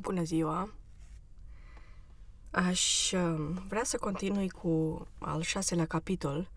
[0.00, 0.74] Bună ziua!
[2.50, 6.50] Aș uh, vrea să continui cu al șaselea capitol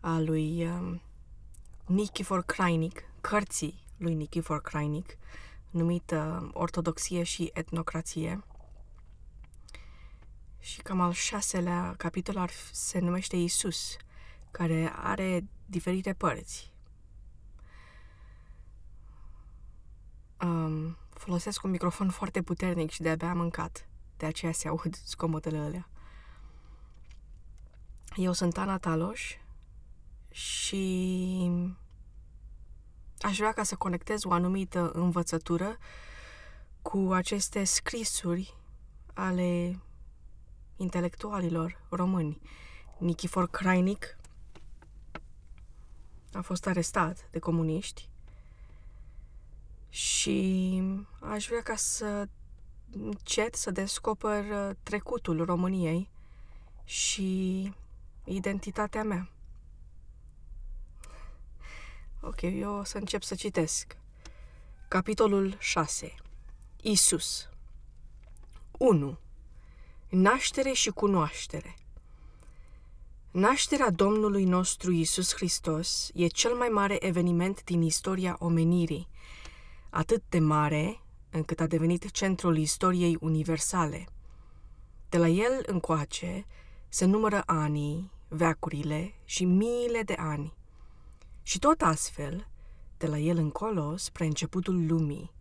[0.00, 1.00] al lui uh,
[1.86, 5.16] Nikifor Krainic, cărții lui Nikifor Krainic,
[5.70, 8.44] numită Ortodoxie și Etnocrație.
[10.58, 13.96] Și cam al șaselea capitol ar, se numește Isus,
[14.50, 16.72] care are diferite părți.
[20.42, 23.88] Um, folosesc un microfon foarte puternic și de-abia am mâncat.
[24.16, 25.88] De aceea se aud zgomotele alea.
[28.16, 29.36] Eu sunt Ana Taloș
[30.30, 31.50] și
[33.18, 35.78] aș vrea ca să conectez o anumită învățătură
[36.82, 38.56] cu aceste scrisuri
[39.14, 39.80] ale
[40.76, 42.40] intelectualilor români.
[42.98, 44.16] Nikifor Krainic
[46.32, 48.09] a fost arestat de comuniști
[49.90, 50.82] și
[51.20, 52.28] aș vrea ca să
[52.90, 56.10] încet să descoper uh, trecutul României
[56.84, 57.72] și
[58.24, 59.30] identitatea mea.
[62.20, 63.96] Ok, eu o să încep să citesc.
[64.88, 66.14] Capitolul 6.
[66.82, 67.48] Isus
[68.78, 69.18] 1.
[70.08, 71.74] Naștere și cunoaștere
[73.30, 79.08] Nașterea Domnului nostru Isus Hristos e cel mai mare eveniment din istoria omenirii,
[79.90, 84.06] atât de mare încât a devenit centrul istoriei universale.
[85.08, 86.46] De la el încoace
[86.88, 90.54] se numără anii, veacurile și miile de ani.
[91.42, 92.46] Și tot astfel,
[92.96, 95.32] de la el încolo, spre începutul lumii.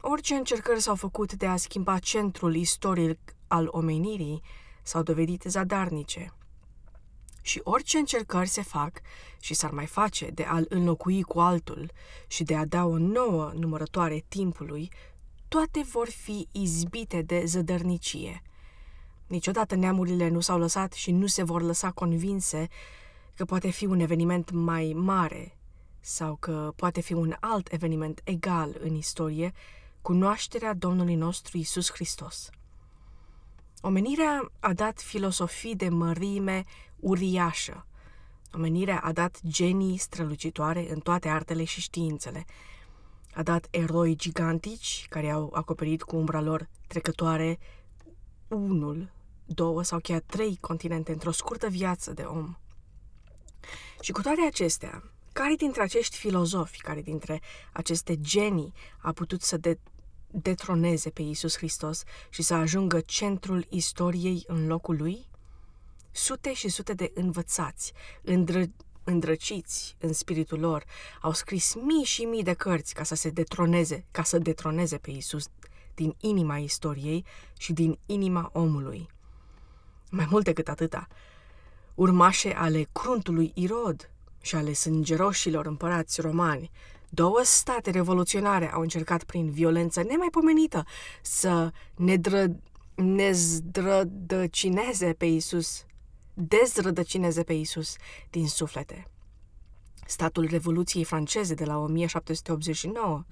[0.00, 4.42] Orice încercări s-au făcut de a schimba centrul istoric al omenirii
[4.82, 6.32] s-au dovedit zadarnice–
[7.46, 9.00] și orice încercări se fac
[9.40, 11.90] și s-ar mai face de a-l înlocui cu altul
[12.26, 14.90] și de a da o nouă numărătoare timpului,
[15.48, 18.42] toate vor fi izbite de zădărnicie.
[19.26, 22.68] Niciodată neamurile nu s-au lăsat și nu se vor lăsa convinse
[23.34, 25.56] că poate fi un eveniment mai mare
[26.00, 29.52] sau că poate fi un alt eveniment egal în istorie,
[30.02, 32.50] cunoașterea Domnului nostru Isus Hristos.
[33.86, 36.64] Omenirea a dat filosofii de mărime
[36.96, 37.86] uriașă.
[38.52, 42.44] Omenirea a dat genii strălucitoare în toate artele și științele.
[43.34, 47.58] A dat eroi gigantici care au acoperit cu umbra lor trecătoare
[48.48, 49.12] unul,
[49.44, 52.56] două sau chiar trei continente într-o scurtă viață de om.
[54.00, 57.40] Și cu toate acestea, care dintre acești filozofi, care dintre
[57.72, 59.78] aceste genii a putut să de-
[60.30, 65.28] detroneze pe Isus Hristos și să ajungă centrul istoriei în locul lui?
[66.10, 67.92] Sute și sute de învățați,
[68.24, 68.72] îndră-
[69.04, 70.84] îndrăciți în spiritul lor,
[71.20, 75.10] au scris mii și mii de cărți ca să se detroneze, ca să detroneze pe
[75.10, 75.48] Isus
[75.94, 77.24] din inima istoriei
[77.58, 79.08] și din inima omului.
[80.10, 81.06] Mai mult decât atâta,
[81.94, 84.10] urmașe ale cruntului Irod
[84.40, 86.70] și ale sângeroșilor împărați romani,
[87.08, 90.84] două state revoluționare au încercat prin violență nemaipomenită
[91.22, 92.46] să nedră,
[92.94, 95.86] nezdrădăcineze pe Isus
[96.38, 97.96] dezrădăcineze pe Isus
[98.30, 99.06] din suflete.
[100.06, 103.24] Statul Revoluției franceze de la 1789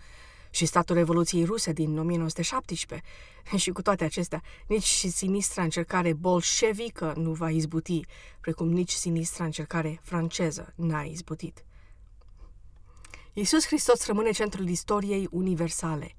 [0.51, 3.09] și statul Revoluției ruse din 1917.
[3.56, 8.01] Și cu toate acestea, nici sinistra încercare bolșevică nu va izbuti,
[8.41, 11.65] precum nici sinistra încercare franceză n-a izbutit.
[13.37, 16.17] Iisus Hristos rămâne centrul istoriei universale.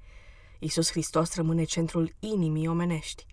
[0.59, 3.25] Iisus Hristos rămâne centrul inimii omenești.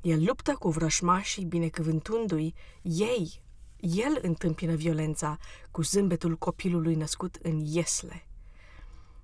[0.00, 3.42] El luptă cu vrășmașii binecuvântându-i ei.
[3.80, 5.38] El întâmpină violența
[5.70, 8.26] cu zâmbetul copilului născut în Iesle.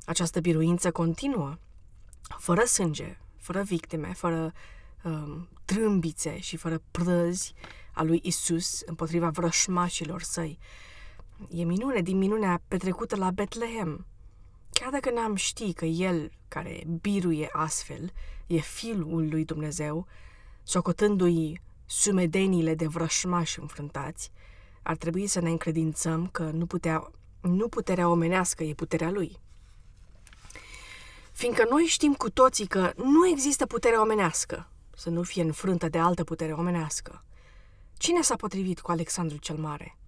[0.04, 1.58] Această biruință continuă,
[2.38, 4.52] fără sânge, fără victime, fără
[5.02, 7.54] um, trâmbițe și fără prăzi
[7.92, 10.58] a lui Isus împotriva vrășmașilor săi.
[11.48, 14.06] E minune din minunea petrecută la Betlehem.
[14.70, 18.12] Chiar dacă n-am ști că el, care biruie astfel,
[18.46, 20.06] e fiul lui Dumnezeu,
[20.62, 24.30] socotându-i sumedeniile de vrășmași înfruntați,
[24.82, 27.10] ar trebui să ne încredințăm că nu, putea,
[27.40, 29.38] nu puterea omenească e puterea lui.
[31.32, 35.98] Fiindcă noi știm cu toții că nu există putere omenească să nu fie înfrântă de
[35.98, 37.24] altă putere omenească.
[37.96, 39.98] Cine s-a potrivit cu Alexandru cel Mare?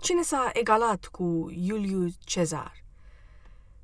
[0.00, 2.84] Cine s-a egalat cu Iuliu Cezar?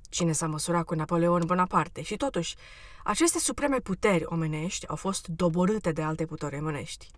[0.08, 2.02] Cine s-a măsurat cu Napoleon Bonaparte?
[2.02, 2.56] Și totuși,
[3.04, 7.10] aceste supreme puteri omenești au fost doborâte de alte puteri omenești.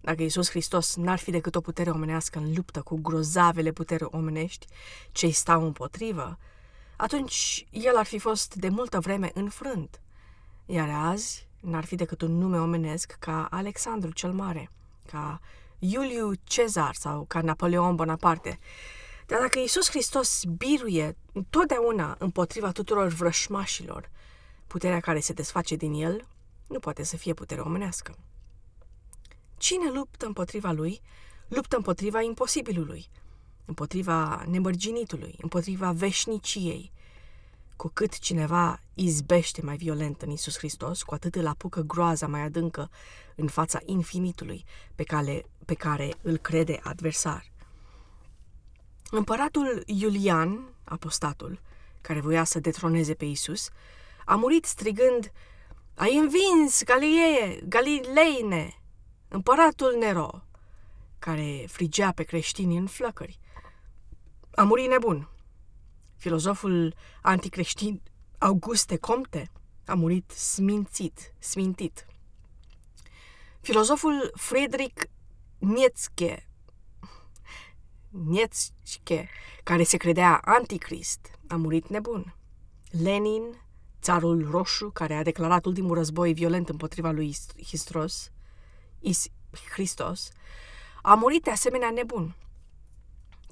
[0.00, 4.66] Dacă Iisus Hristos n-ar fi decât o putere omenească în luptă cu grozavele puteri omenești
[5.12, 6.38] ce îi stau împotrivă,
[6.96, 10.00] atunci el ar fi fost de multă vreme înfrânt.
[10.66, 14.70] Iar azi n-ar fi decât un nume omenesc ca Alexandru cel Mare,
[15.10, 15.40] ca
[15.78, 18.58] Iuliu Cezar sau ca Napoleon Bonaparte.
[19.26, 24.10] Dar dacă Iisus Hristos biruie întotdeauna împotriva tuturor vrășmașilor,
[24.66, 26.26] puterea care se desface din el
[26.66, 28.18] nu poate să fie putere omenească.
[29.56, 31.00] Cine luptă împotriva lui,
[31.48, 33.08] luptă împotriva imposibilului,
[33.64, 36.92] împotriva nemărginitului, împotriva veșniciei.
[37.76, 42.40] Cu cât cineva izbește mai violent în Isus Hristos, cu atât îl apucă groaza mai
[42.40, 42.90] adâncă
[43.36, 44.64] în fața infinitului
[44.94, 47.52] pe care, pe care îl crede adversar.
[49.10, 51.60] Împăratul Iulian, apostatul,
[52.00, 53.68] care voia să detroneze pe Isus,
[54.24, 55.32] a murit strigând
[55.94, 58.82] Ai învins, Galilee, Galileine,
[59.28, 60.42] împăratul Nero,
[61.18, 63.38] care frigea pe creștini în flăcări.
[64.54, 65.28] A murit nebun.
[66.16, 68.02] Filozoful anticreștin
[68.38, 69.50] Auguste Comte
[69.86, 72.06] a murit smințit, smintit.
[73.60, 75.02] Filozoful Friedrich
[75.58, 76.48] Nietzsche,
[78.10, 79.28] Nietzsche,
[79.62, 82.34] care se credea anticrist, a murit nebun.
[82.90, 83.42] Lenin,
[84.02, 88.30] țarul roșu, care a declarat ultimul război violent împotriva lui Hristos,
[89.00, 89.28] Is
[89.72, 90.30] Hristos,
[91.02, 92.36] a murit de asemenea nebun.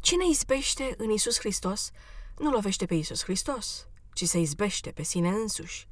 [0.01, 1.91] Cine izbește în Isus Hristos,
[2.39, 5.87] nu lovește pe Isus Hristos, ci se izbește pe sine însuși.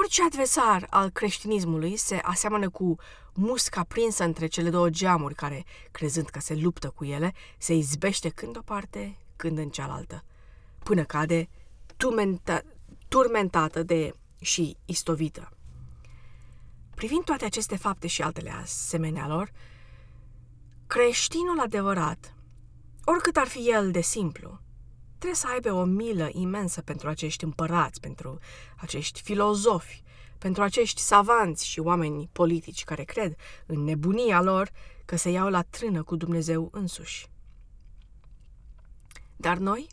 [0.00, 2.96] Orice adversar al creștinismului se aseamănă cu
[3.34, 8.28] musca prinsă între cele două geamuri care, crezând că se luptă cu ele, se izbește
[8.28, 10.24] când o parte, când în cealaltă,
[10.78, 11.48] până cade
[11.96, 12.62] turmenta,
[13.08, 15.48] turmentată de și istovită.
[16.94, 19.52] Privind toate aceste fapte și altele asemenea lor,
[20.86, 22.34] creștinul adevărat,
[23.04, 24.60] oricât ar fi el de simplu,
[25.18, 28.38] trebuie să aibă o milă imensă pentru acești împărați, pentru
[28.76, 30.02] acești filozofi,
[30.38, 33.34] pentru acești savanți și oameni politici care cred
[33.66, 34.70] în nebunia lor
[35.04, 37.26] că se iau la trână cu Dumnezeu însuși.
[39.36, 39.86] Dar noi?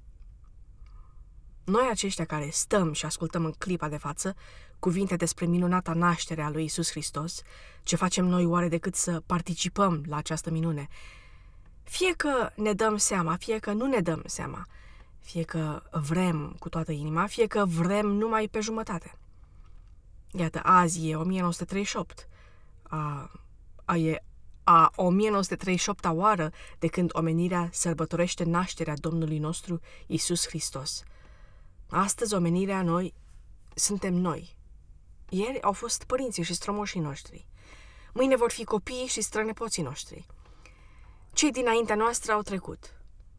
[1.63, 4.35] Noi aceștia care stăm și ascultăm în clipa de față
[4.79, 7.41] cuvinte despre minunata naștere a lui Isus Hristos,
[7.83, 10.87] ce facem noi oare decât să participăm la această minune?
[11.83, 14.67] Fie că ne dăm seama, fie că nu ne dăm seama,
[15.25, 19.17] fie că vrem cu toată inima, fie că vrem numai pe jumătate.
[20.31, 22.27] Iată, azi e 1938.
[22.83, 23.31] A,
[23.85, 24.23] a, e
[24.63, 31.03] a 1938-a oară de când omenirea sărbătorește nașterea Domnului nostru Isus Hristos.
[31.89, 33.13] Astăzi omenirea noi
[33.75, 34.57] suntem noi.
[35.29, 37.47] Ieri au fost părinții și strămoșii noștri.
[38.13, 40.25] Mâine vor fi copiii și strănepoții noștri.
[41.33, 42.93] Cei dinaintea noastră au trecut.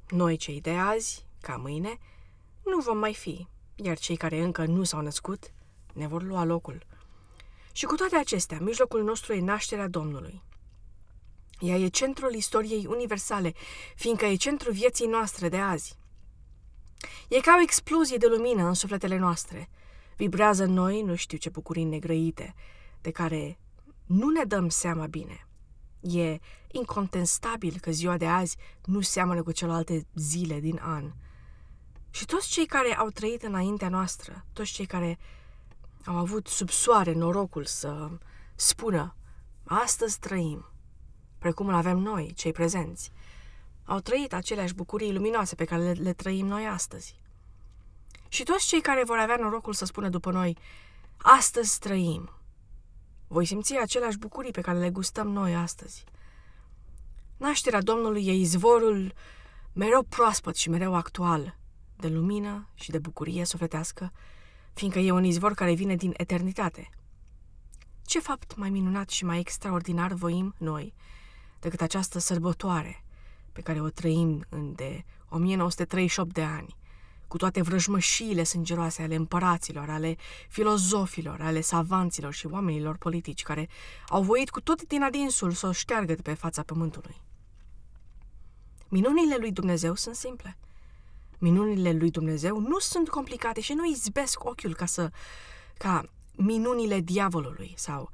[0.08, 1.98] Noi, cei de azi, ca mâine,
[2.64, 5.52] nu vom mai fi, iar cei care încă nu s-au născut
[5.93, 6.87] ne vor lua locul.
[7.72, 10.43] Și cu toate acestea, mijlocul nostru e nașterea Domnului.
[11.60, 13.52] Ea e centrul istoriei universale,
[13.94, 15.96] fiindcă e centrul vieții noastre de azi.
[17.28, 19.69] E ca o explozie de lumină în sufletele noastre.
[20.16, 22.54] Vibrează în noi nu știu ce bucurii negrăite,
[23.00, 23.58] de care
[24.06, 25.48] nu ne dăm seama bine.
[26.00, 26.38] E
[26.70, 31.12] incontestabil că ziua de azi nu seamănă cu celelalte zile din an–
[32.16, 35.18] și toți cei care au trăit înaintea noastră, toți cei care
[36.04, 38.08] au avut sub soare norocul să
[38.55, 39.14] spună
[39.64, 40.67] astăzi trăim,
[41.38, 43.12] precum îl avem noi, cei prezenți,
[43.84, 47.20] au trăit aceleași bucurii luminoase pe care le, le trăim noi astăzi.
[48.29, 50.56] Și toți cei care vor avea norocul să spună după noi,
[51.17, 52.31] astăzi trăim,
[53.26, 56.05] voi simți aceleași bucurii pe care le gustăm noi astăzi.
[57.36, 59.12] Nașterea Domnului e izvorul
[59.72, 61.56] mereu proaspăt și mereu actual
[61.96, 64.12] de lumină și de bucurie sufletească,
[64.74, 66.91] fiindcă e un izvor care vine din eternitate.
[68.05, 70.94] Ce fapt mai minunat și mai extraordinar voim noi
[71.60, 73.05] decât această sărbătoare
[73.53, 76.76] pe care o trăim în de 1938 de ani,
[77.29, 80.17] cu toate vrăjmășiile sângeroase ale împăraților, ale
[80.48, 83.69] filozofilor, ale savanților și oamenilor politici care
[84.08, 87.20] au voit cu tot din adinsul să o șteargă de pe fața pământului.
[88.88, 90.56] Minunile lui Dumnezeu sunt simple–
[91.38, 95.10] minunile lui Dumnezeu nu sunt complicate și nu izbesc ochiul ca să
[95.78, 96.05] ca
[96.36, 98.10] minunile diavolului sau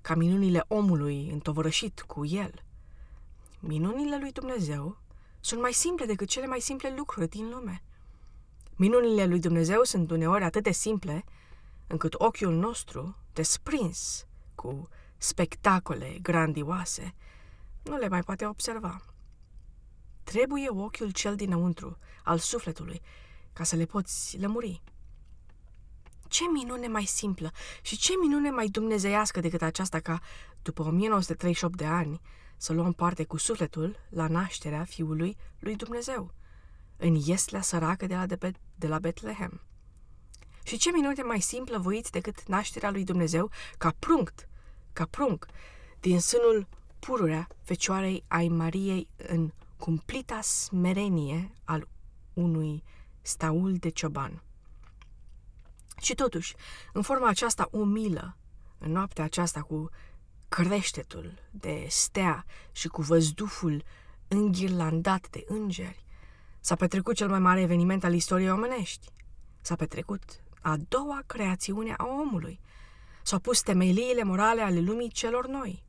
[0.00, 2.64] ca minunile omului întovărășit cu el.
[3.60, 4.96] Minunile lui Dumnezeu
[5.40, 7.82] sunt mai simple decât cele mai simple lucruri din lume.
[8.76, 11.24] Minunile lui Dumnezeu sunt uneori atât de simple
[11.86, 17.14] încât ochiul nostru, desprins cu spectacole grandioase,
[17.82, 19.13] nu le mai poate observa.
[20.24, 23.00] Trebuie ochiul cel dinăuntru, al sufletului,
[23.52, 24.82] ca să le poți lămuri.
[26.28, 27.52] ce minune mai simplă
[27.82, 30.20] și ce minune mai dumnezeiască decât aceasta ca,
[30.62, 32.20] după 1938 de ani,
[32.56, 36.34] să luăm parte cu sufletul la nașterea Fiului lui Dumnezeu,
[36.96, 39.60] în Ieslea săracă de la, de, de la Betlehem.
[40.62, 44.48] Și ce minune mai simplă voiți decât nașterea lui Dumnezeu ca prunct,
[44.92, 45.46] ca prunc,
[46.00, 46.66] din sânul
[46.98, 49.52] pururea Fecioarei ai Mariei în
[49.84, 51.88] cumplita smerenie al
[52.34, 52.82] unui
[53.22, 54.42] staul de cioban.
[56.00, 56.54] Și totuși,
[56.92, 58.36] în forma aceasta umilă,
[58.78, 59.90] în noaptea aceasta cu
[60.48, 63.84] creștetul de stea și cu văzduful
[64.28, 66.04] înghirlandat de îngeri,
[66.60, 69.08] s-a petrecut cel mai mare eveniment al istoriei omenești.
[69.60, 70.22] S-a petrecut
[70.60, 72.60] a doua creațiune a omului.
[73.22, 75.84] S-au pus temeliile morale ale lumii celor noi.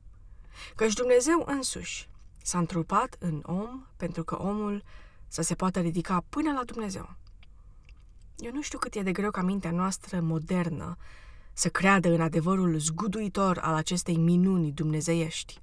[0.75, 2.09] Căci Dumnezeu însuși
[2.45, 4.83] s-a întrupat în om pentru că omul
[5.27, 7.15] să se poată ridica până la Dumnezeu.
[8.37, 10.97] Eu nu știu cât e de greu ca mintea noastră modernă
[11.53, 15.61] să creadă în adevărul zguduitor al acestei minuni dumnezeiești.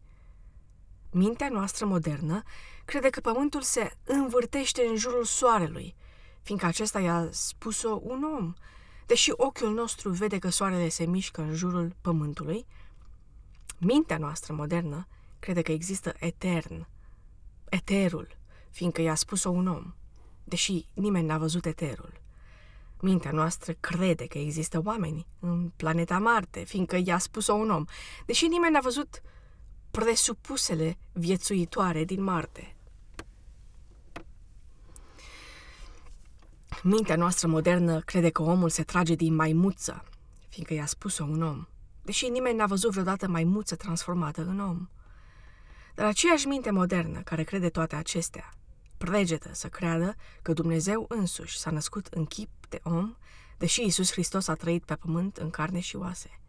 [1.10, 2.42] Mintea noastră modernă
[2.84, 5.94] crede că pământul se învârtește în jurul soarelui,
[6.42, 8.52] fiindcă acesta i-a spus-o un om,
[9.06, 12.66] deși ochiul nostru vede că soarele se mișcă în jurul pământului,
[13.78, 15.06] mintea noastră modernă
[15.42, 16.86] crede că există etern,
[17.68, 18.36] eterul,
[18.70, 19.94] fiindcă i-a spus-o un om,
[20.44, 22.20] deși nimeni n-a văzut eterul.
[23.00, 27.84] Mintea noastră crede că există oameni în planeta Marte, fiindcă i-a spus-o un om,
[28.26, 29.22] deși nimeni n-a văzut
[29.90, 32.76] presupusele viețuitoare din Marte.
[36.82, 40.04] Mintea noastră modernă crede că omul se trage din maimuță,
[40.48, 41.66] fiindcă i-a spus-o un om,
[42.02, 44.88] deși nimeni n-a văzut vreodată maimuță transformată în om.
[45.94, 48.52] Dar aceeași minte modernă care crede toate acestea,
[48.98, 53.16] pregetă să creadă că Dumnezeu însuși s-a născut în chip de om,
[53.58, 56.40] deși Isus Hristos a trăit pe pământ în carne și oase.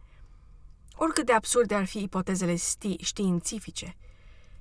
[0.96, 3.96] Oricât de absurde ar fi ipotezele sti- științifice,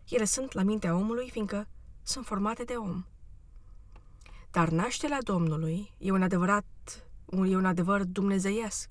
[0.08, 1.68] ele sunt la mintea omului, fiindcă
[2.02, 3.04] sunt formate de om.
[4.50, 6.66] Dar nașterea Domnului e un adevărat,
[7.30, 8.90] e un adevăr dumnezeiesc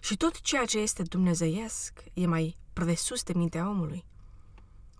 [0.00, 4.04] și tot ceea ce este dumnezeiesc e mai presus de mintea omului.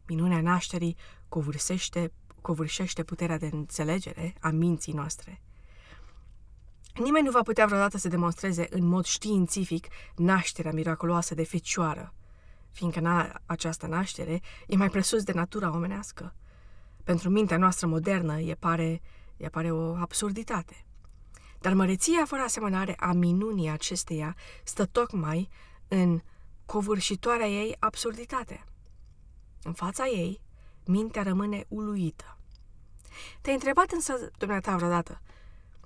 [0.07, 0.97] Minunea nașterii
[1.29, 5.41] covârșește, covârșește puterea de înțelegere a minții noastre.
[6.95, 12.15] Nimeni nu va putea vreodată să demonstreze în mod științific nașterea miraculoasă de fecioară,
[12.71, 16.35] fiindcă na- această naștere e mai presus de natura omenească.
[17.05, 19.03] Pentru mintea noastră modernă e pare,
[19.37, 20.85] e pare o absurditate.
[21.61, 25.49] Dar măreția fără asemănare a minunii acesteia stă tocmai
[25.89, 26.21] în
[26.67, 28.65] covârșitoarea ei absurditate.
[29.63, 30.41] În fața ei,
[30.85, 32.37] mintea rămâne uluită.
[33.41, 35.21] Te-ai întrebat însă, dumneata, vreodată,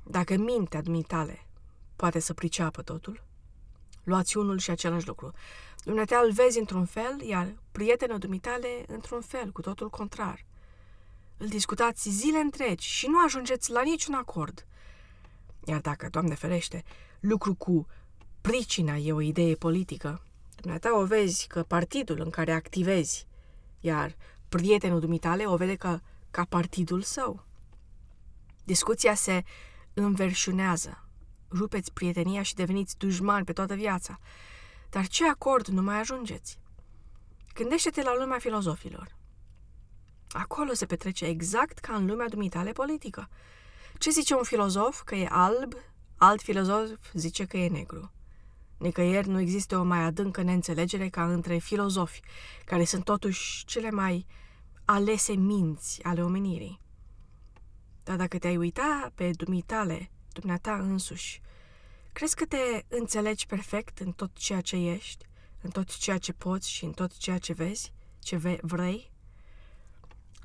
[0.03, 1.47] dacă mintea dumitale
[1.97, 3.23] poate să priceapă totul?
[4.05, 5.33] Luați unul și același lucru.
[5.85, 10.45] Dumneata îl vezi într-un fel, iar prietenul dumitale într-un fel, cu totul contrar.
[11.37, 14.67] Îl discutați zile întregi și nu ajungeți la niciun acord.
[15.65, 16.85] Iar dacă, Doamne ferește,
[17.21, 17.87] lucru cu
[18.41, 20.23] pricina e o idee politică,
[20.57, 23.27] dumneata o vezi că partidul în care activezi
[23.87, 24.17] iar
[24.49, 27.45] prietenul dumitale o vede ca, ca partidul său.
[28.65, 29.43] Discuția se
[29.95, 31.09] înverșunează.
[31.51, 34.19] Rupeți prietenia și deveniți dușmani pe toată viața.
[34.91, 36.59] Dar ce acord nu mai ajungeți?
[37.55, 39.17] Gândește-te la lumea filozofilor.
[40.29, 43.29] Acolo se petrece exact ca în lumea dumitale politică.
[43.99, 45.75] Ce zice un filozof că e alb,
[46.17, 48.11] alt filozof zice că e negru.
[48.79, 52.21] Nicăieri nu există o mai adâncă neînțelegere ca între filozofi,
[52.65, 54.27] care sunt totuși cele mai
[54.85, 56.81] alese minți ale omenirii.
[58.05, 61.41] Dar dacă te-ai uita pe dumitale, dumneata însuși,
[62.13, 65.27] crezi că te înțelegi perfect în tot ceea ce ești,
[65.61, 69.13] în tot ceea ce poți și în tot ceea ce vezi, ce ve- vrei?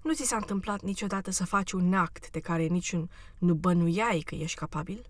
[0.04, 4.36] Nu ți s-a întâmplat niciodată să faci un act de care niciun nu bănuiai că
[4.36, 5.06] ești capabil?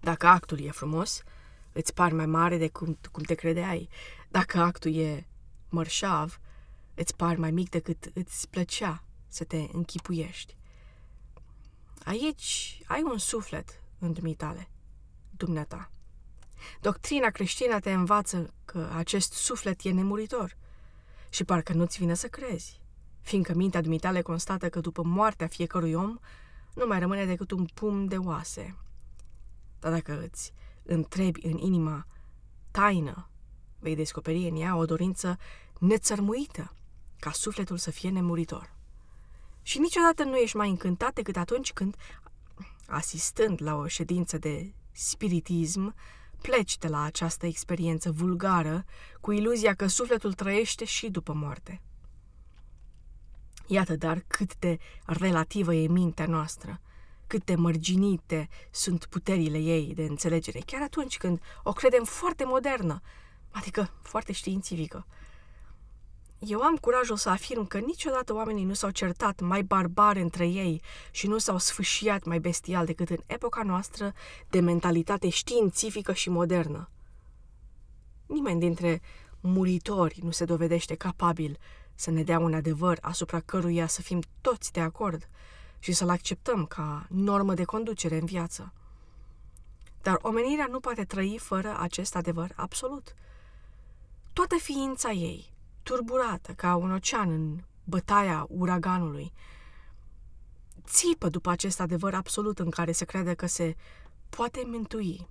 [0.00, 1.22] Dacă actul e frumos,
[1.72, 3.88] îți pari mai mare de cum, cum te credeai.
[4.28, 5.26] Dacă actul e
[5.68, 6.40] mărșav,
[6.94, 10.56] îți pari mai mic decât îți plăcea să te închipuiești.
[12.04, 14.68] Aici ai un suflet în dumitale,
[15.30, 15.90] dumneata.
[16.80, 20.56] Doctrina creștină te învață că acest suflet e nemuritor
[21.28, 22.80] și parcă nu-ți vine să crezi,
[23.20, 26.18] fiindcă mintea dumitale constată că după moartea fiecărui om
[26.74, 28.76] nu mai rămâne decât un pum de oase.
[29.78, 30.52] Dar dacă îți
[30.82, 32.06] întrebi în inima
[32.70, 33.28] taină,
[33.78, 35.38] vei descoperi în ea o dorință
[35.78, 36.74] nețărmuită
[37.18, 38.74] ca sufletul să fie nemuritor.
[39.62, 41.96] Și niciodată nu ești mai încântat decât atunci când,
[42.86, 45.94] asistând la o ședință de spiritism,
[46.40, 48.84] pleci de la această experiență vulgară
[49.20, 51.80] cu iluzia că sufletul trăiește și după moarte.
[53.66, 56.80] Iată dar cât de relativă e mintea noastră,
[57.32, 63.00] cât de mărginite sunt puterile ei de înțelegere, chiar atunci când o credem foarte modernă,
[63.50, 65.06] adică foarte științifică.
[66.38, 70.82] Eu am curajul să afirm că niciodată oamenii nu s-au certat mai barbar între ei
[71.10, 74.12] și nu s-au sfâșiat mai bestial decât în epoca noastră
[74.50, 76.90] de mentalitate științifică și modernă.
[78.26, 79.00] Nimeni dintre
[79.40, 81.58] muritori nu se dovedește capabil
[81.94, 85.28] să ne dea un adevăr asupra căruia să fim toți de acord
[85.82, 88.72] și să-l acceptăm ca normă de conducere în viață.
[90.02, 93.14] Dar omenirea nu poate trăi fără acest adevăr absolut.
[94.32, 99.32] Toată ființa ei, turburată ca un ocean în bătaia uraganului,
[100.84, 103.76] țipă după acest adevăr absolut în care se crede că se
[104.28, 105.26] poate mântui.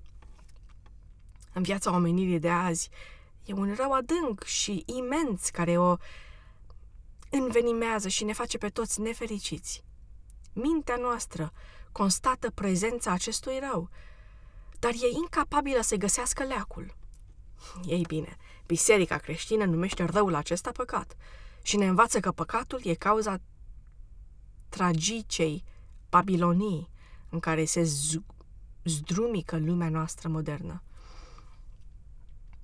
[1.54, 2.90] În viața omenirii de azi
[3.46, 5.96] e un rău adânc și imens care o
[7.30, 9.84] învenimează și ne face pe toți nefericiți.
[10.54, 11.54] Mintea noastră
[11.92, 13.90] constată prezența acestui rău,
[14.80, 16.96] dar e incapabilă să-i găsească leacul.
[17.86, 21.16] Ei bine, biserica creștină numește răul acesta păcat
[21.62, 23.38] și ne învață că păcatul e cauza
[24.70, 25.64] tragicei
[26.10, 26.90] Babilonii
[27.30, 27.84] în care se
[28.84, 30.84] zdrumică lumea noastră modernă.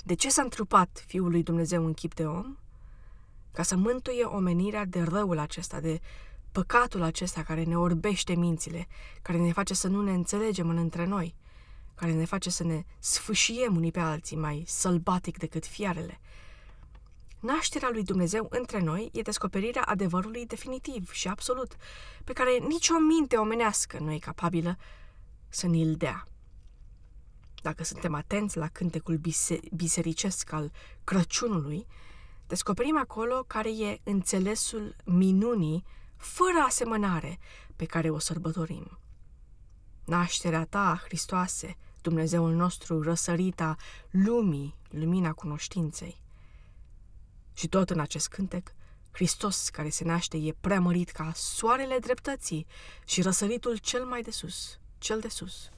[0.04, 2.58] De ce s-a întrupat Fiul lui Dumnezeu în chip de om?
[3.52, 6.00] Ca să mântuie omenirea de răul acesta, de
[6.58, 8.88] păcatul acesta care ne orbește mințile,
[9.22, 11.36] care ne face să nu ne înțelegem în între noi,
[11.96, 16.20] care ne face să ne sfâșiem unii pe alții mai sălbatic decât fiarele.
[17.40, 21.76] Nașterea lui Dumnezeu între noi e descoperirea adevărului definitiv și absolut,
[22.24, 24.78] pe care nicio minte omenească nu e capabilă
[25.50, 26.28] să ni-l dea.
[27.62, 30.72] Dacă suntem atenți la cântecul bise- bisericesc al
[31.04, 31.88] Crăciunului,
[32.48, 35.84] descoperim acolo care e înțelesul minunii
[36.18, 37.40] fără asemănare
[37.76, 39.00] pe care o sărbătorim.
[40.06, 43.76] Nașterea ta, Hristoase, Dumnezeul nostru, răsărita
[44.10, 46.22] lumii, lumina cunoștinței.
[47.54, 48.74] Și tot în acest cântec,
[49.12, 52.66] Hristos care se naște e preamărit ca soarele dreptății
[53.06, 55.70] și răsăritul cel mai de sus, cel de sus.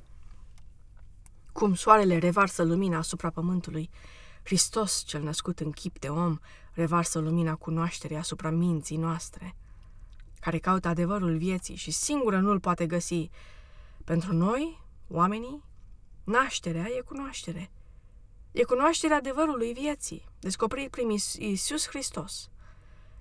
[1.52, 3.90] Cum soarele revarsă lumina asupra pământului,
[4.44, 6.38] Hristos, cel născut în chip de om,
[6.74, 9.56] revarsă lumina cunoașterii asupra minții noastre,
[10.40, 13.30] care caută adevărul vieții și singură nu-l poate găsi.
[14.04, 15.64] Pentru noi, oamenii,
[16.24, 17.72] nașterea e cunoaștere.
[18.52, 22.50] E cunoașterea adevărului vieții, descoperit prin Iisus Hristos.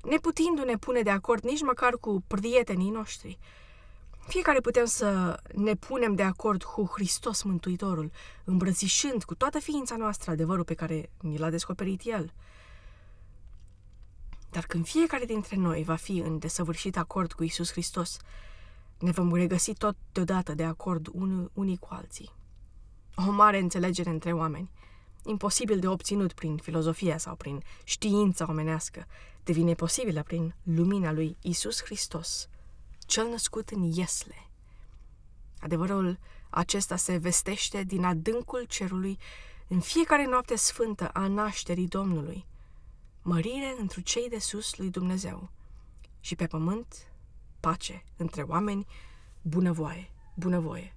[0.02, 3.38] Neputindu-ne pune de acord nici măcar cu prietenii noștri,
[4.28, 8.10] fiecare putem să ne punem de acord cu Hristos Mântuitorul,
[8.44, 12.32] îmbrățișând cu toată ființa noastră adevărul pe care ni l-a descoperit El.
[14.50, 18.16] Dar când fiecare dintre noi va fi în desăvârșit acord cu Isus Hristos,
[18.98, 21.10] ne vom regăsi tot deodată de acord
[21.52, 22.30] unii cu alții.
[23.14, 24.70] O mare înțelegere între oameni,
[25.24, 29.06] imposibil de obținut prin filozofia sau prin știința omenească,
[29.44, 32.48] devine posibilă prin lumina lui Isus Hristos,
[32.98, 34.48] cel născut în Iesle.
[35.60, 36.18] Adevărul
[36.50, 39.18] acesta se vestește din adâncul cerului
[39.68, 42.46] în fiecare noapte sfântă a nașterii Domnului,
[43.22, 45.50] mărire întru cei de sus lui Dumnezeu
[46.20, 47.12] și pe pământ
[47.60, 48.86] pace între oameni,
[49.42, 50.96] bunăvoie, bunăvoie.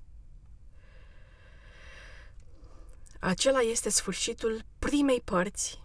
[3.19, 5.83] Acela este sfârșitul primei părți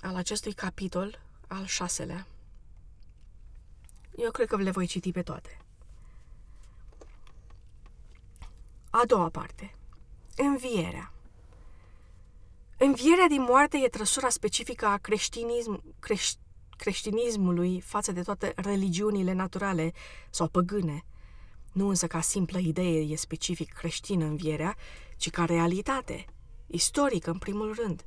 [0.00, 2.26] al acestui capitol al șaselea.
[4.16, 5.60] Eu cred că le voi citi pe toate.
[8.90, 9.74] A doua parte.
[10.36, 11.12] Învierea.
[12.82, 16.32] Învierea din moarte e trăsura specifică a creștinism, creș,
[16.76, 19.92] creștinismului față de toate religiunile naturale
[20.30, 21.04] sau păgâne.
[21.72, 24.76] Nu însă ca simplă idee e specific creștină învierea,
[25.16, 26.24] ci ca realitate,
[26.66, 28.04] istorică în primul rând.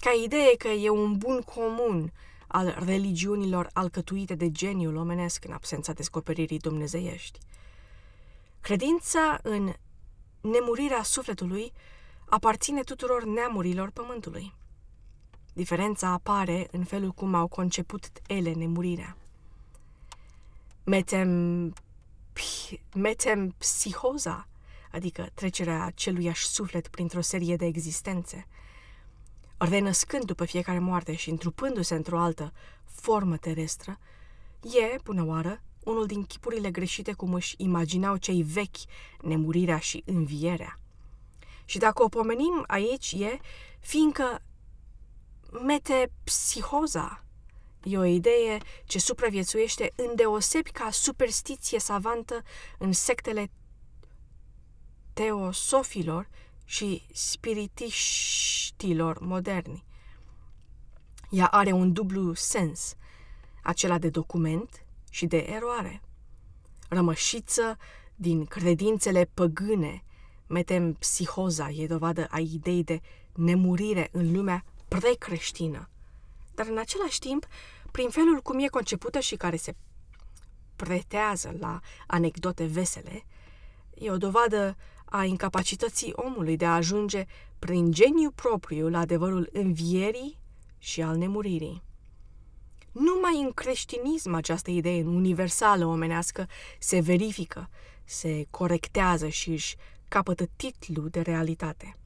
[0.00, 2.12] Ca idee că e un bun comun
[2.46, 7.38] al religiunilor alcătuite de geniul omenesc în absența descoperirii dumnezeiești.
[8.60, 9.72] Credința în
[10.40, 11.72] nemurirea sufletului
[12.30, 14.54] aparține tuturor neamurilor pământului.
[15.52, 19.16] Diferența apare în felul cum au conceput ele nemurirea.
[20.84, 21.72] Metem,
[22.94, 24.48] metempsihoza,
[24.90, 28.46] adică trecerea celuiași suflet printr-o serie de existențe,
[29.58, 32.52] renăscând după fiecare moarte și întrupându-se într-o altă
[32.84, 33.98] formă terestră,
[34.62, 38.76] e, până oară, unul din chipurile greșite cum își imaginau cei vechi
[39.22, 40.78] nemurirea și învierea.
[41.70, 43.40] Și dacă o pomenim aici e
[43.80, 44.42] fiindcă
[45.66, 47.24] metepsihoza
[47.82, 52.42] e o idee ce supraviețuiește îndeosebi ca superstiție savantă
[52.78, 53.50] în sectele
[55.12, 56.28] teosofilor
[56.64, 59.84] și spiritiștilor moderni.
[61.30, 62.94] Ea are un dublu sens,
[63.62, 66.02] acela de document și de eroare.
[66.88, 67.76] Rămășiță
[68.14, 70.04] din credințele păgâne,
[70.50, 73.00] metempsihoza e dovadă a idei de
[73.34, 75.88] nemurire în lumea precreștină,
[76.54, 77.46] dar în același timp,
[77.90, 79.74] prin felul cum e concepută și care se
[80.76, 83.24] pretează la anecdote vesele,
[83.94, 87.24] e o dovadă a incapacității omului de a ajunge
[87.58, 90.38] prin geniu propriu la adevărul învierii
[90.78, 91.82] și al nemuririi.
[92.92, 96.46] Numai în creștinism această idee universală omenească
[96.78, 97.70] se verifică,
[98.04, 99.76] se corectează și își
[100.10, 101.96] capătă titlu de realitate.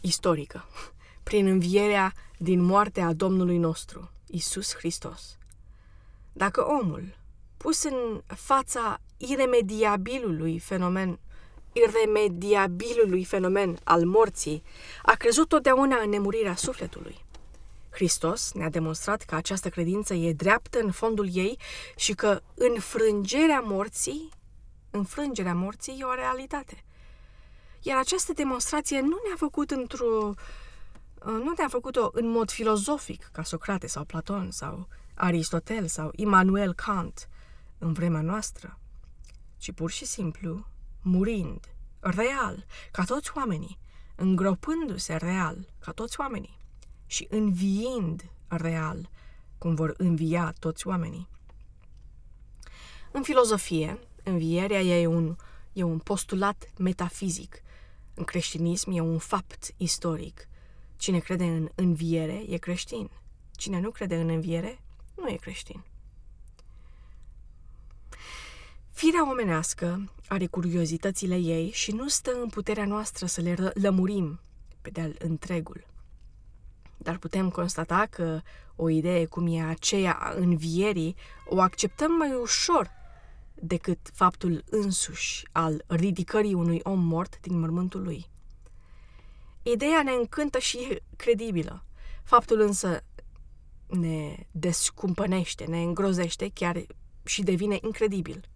[0.00, 0.64] Istorică,
[1.22, 5.38] prin învierea din moartea Domnului nostru, Isus Hristos.
[6.32, 7.16] Dacă omul,
[7.56, 11.18] pus în fața iremediabilului fenomen
[11.72, 14.62] iremediabilului fenomen al morții,
[15.02, 17.24] a crezut totdeauna în nemurirea sufletului.
[17.90, 21.58] Hristos ne-a demonstrat că această credință e dreaptă în fondul ei
[21.96, 24.28] și că înfrângerea morții,
[24.92, 26.84] înfrângerea morții e o realitate.
[27.80, 30.34] Iar această demonstrație nu ne-a făcut într-o
[31.24, 37.28] nu ne-a făcut-o în mod filozofic, ca Socrate sau Platon sau Aristotel sau Immanuel Kant
[37.78, 38.78] în vremea noastră,
[39.58, 40.66] ci pur și simplu
[41.02, 43.78] murind, real, ca toți oamenii,
[44.16, 46.58] îngropându-se real, ca toți oamenii,
[47.06, 49.10] și înviind real,
[49.58, 51.28] cum vor învia toți oamenii.
[53.10, 55.36] În filozofie, învierea e un,
[55.72, 57.62] e un postulat metafizic.
[58.14, 60.48] În creștinism e un fapt istoric.
[60.96, 63.10] Cine crede în înviere e creștin.
[63.56, 64.80] Cine nu crede în înviere
[65.14, 65.84] nu e creștin.
[68.90, 74.40] Firea omenească are curiozitățile ei și nu stă în puterea noastră să le lămurim
[74.82, 75.86] pe de-al întregul.
[76.96, 78.40] Dar putem constata că
[78.76, 81.16] o idee cum e aceea a învierii
[81.48, 82.90] o acceptăm mai ușor
[83.64, 88.26] decât faptul însuși al ridicării unui om mort din mormântul lui.
[89.62, 91.84] Ideea ne încântă și e credibilă.
[92.22, 93.04] Faptul însă
[93.86, 96.86] ne descumpănește, ne îngrozește chiar
[97.24, 98.48] și devine incredibil.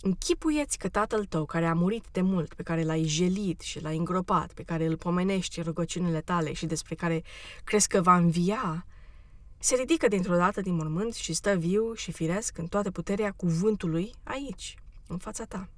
[0.00, 3.96] Închipuieți că tatăl tău, care a murit de mult, pe care l-ai jelit și l-ai
[3.96, 7.22] îngropat, pe care îl pomenești în rugăciunile tale și despre care
[7.64, 8.86] crezi că va învia,
[9.64, 14.14] se ridică dintr-o dată din mormânt și stă viu și firesc în toată puterea cuvântului
[14.22, 14.74] aici,
[15.06, 15.68] în fața ta.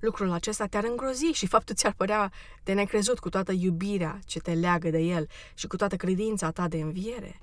[0.00, 4.54] Lucrul acesta te-ar îngrozi și faptul ți-ar părea de necrezut cu toată iubirea ce te
[4.54, 7.40] leagă de el și cu toată credința ta de înviere.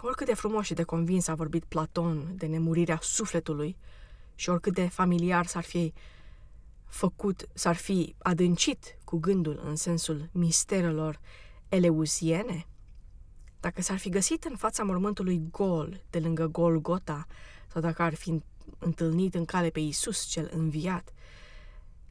[0.00, 3.76] Oricât de frumos și de convins a vorbit Platon de nemurirea sufletului,
[4.34, 5.92] și oricât de familiar s-ar fi
[6.86, 11.20] făcut, s-ar fi adâncit cu gândul în sensul misterelor
[11.68, 12.66] eleusiene,
[13.66, 17.26] dacă s-ar fi găsit în fața mormântului gol, de lângă Golgota,
[17.72, 18.42] sau dacă ar fi
[18.78, 21.12] întâlnit în cale pe Isus cel înviat,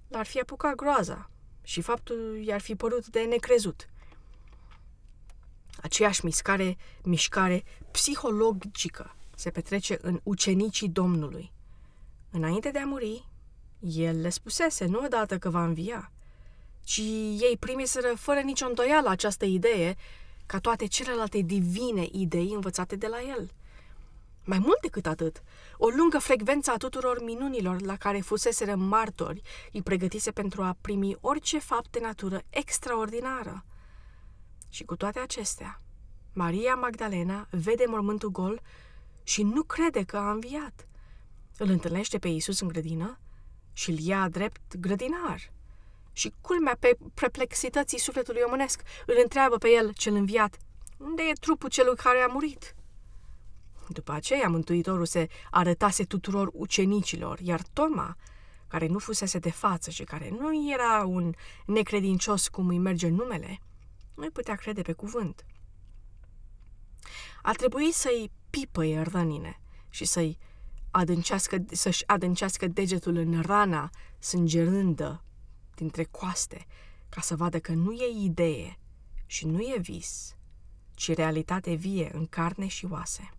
[0.07, 1.29] l-ar fi apucat groaza
[1.63, 3.89] și faptul i-ar fi părut de necrezut.
[5.81, 11.51] Aceeași mișcare, mișcare psihologică se petrece în ucenicii Domnului.
[12.31, 13.29] Înainte de a muri,
[13.79, 16.11] el le spusese nu odată că va învia,
[16.83, 16.97] ci
[17.39, 19.95] ei primiseră fără nicio îndoială această idee
[20.45, 23.51] ca toate celelalte divine idei învățate de la el.
[24.43, 25.43] Mai mult decât atât,
[25.77, 31.17] o lungă frecvență a tuturor minunilor la care fuseseră martori îi pregătise pentru a primi
[31.21, 33.65] orice fapt de natură extraordinară.
[34.69, 35.81] Și cu toate acestea,
[36.34, 38.62] Maria Magdalena vede mormântul gol
[39.23, 40.88] și nu crede că a înviat–
[41.58, 43.19] îl întâlnește pe Iisus în grădină
[43.73, 45.51] și îl ia drept grădinar.
[46.17, 50.58] Și culmea pe perplexității sufletului omânesc îl întreabă pe el, cel înviat,
[50.97, 52.75] unde e trupul celui care a murit?
[53.88, 58.17] După aceea, Mântuitorul se arătase tuturor ucenicilor, iar Toma,
[58.67, 61.34] care nu fusese de față și care nu era un
[61.65, 63.60] necredincios cum îi merge numele,
[64.15, 65.45] nu-i putea crede pe cuvânt.
[67.41, 70.38] A trebuit să-i pipăie rănine și să-i
[70.91, 75.24] adâncească, să-și adâncească degetul în rana sângerândă
[75.75, 76.65] dintre coaste,
[77.09, 78.79] ca să vadă că nu e idee
[79.25, 80.35] și nu e vis,
[80.93, 83.29] ci realitate vie în carne și oase.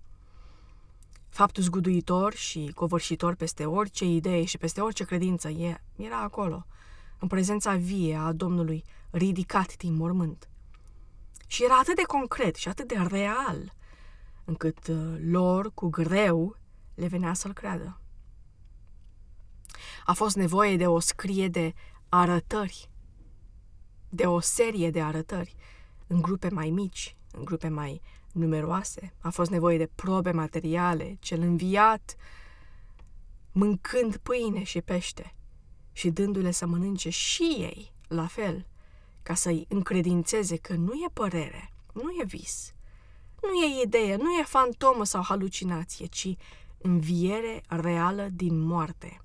[1.29, 6.67] Faptul zguduitor și covârșitor peste orice idee și peste orice credință e, era acolo,
[7.19, 10.49] în prezența vie a Domnului, ridicat din mormânt.
[11.47, 13.75] Și era atât de concret și atât de real,
[14.45, 16.57] încât uh, lor, cu greu,
[16.95, 18.01] le venea să-l creadă.
[20.05, 21.75] A fost nevoie de o scrie de
[22.09, 22.91] arătări,
[24.09, 25.55] de o serie de arătări,
[26.07, 28.01] în grupe mai mici, în grupe mai
[28.33, 29.13] numeroase.
[29.21, 32.17] A fost nevoie de probe materiale, cel înviat,
[33.53, 35.35] mâncând pâine și pește
[35.93, 38.67] și dându-le să mănânce și ei, la fel,
[39.23, 42.75] ca să-i încredințeze că nu e părere, nu e vis,
[43.43, 46.37] nu e idee, nu e fantomă sau halucinație, ci
[46.79, 49.21] înviere reală din moarte.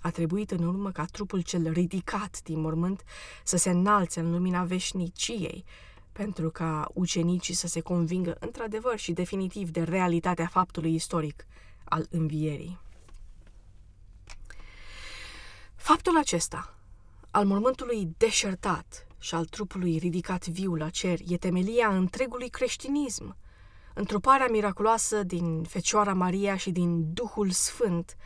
[0.00, 3.02] A trebuit în urmă ca trupul cel ridicat din mormânt
[3.44, 5.64] să se înalțe în lumina veșniciei,
[6.12, 11.46] pentru ca ucenicii să se convingă într-adevăr și definitiv de realitatea faptului istoric
[11.84, 12.78] al învierii.
[15.74, 16.74] Faptul acesta,
[17.30, 23.36] al mormântului deșertat și al trupului ridicat viu la cer, e temelia întregului creștinism.
[23.94, 28.16] Întruparea miraculoasă din Fecioara Maria și din Duhul Sfânt,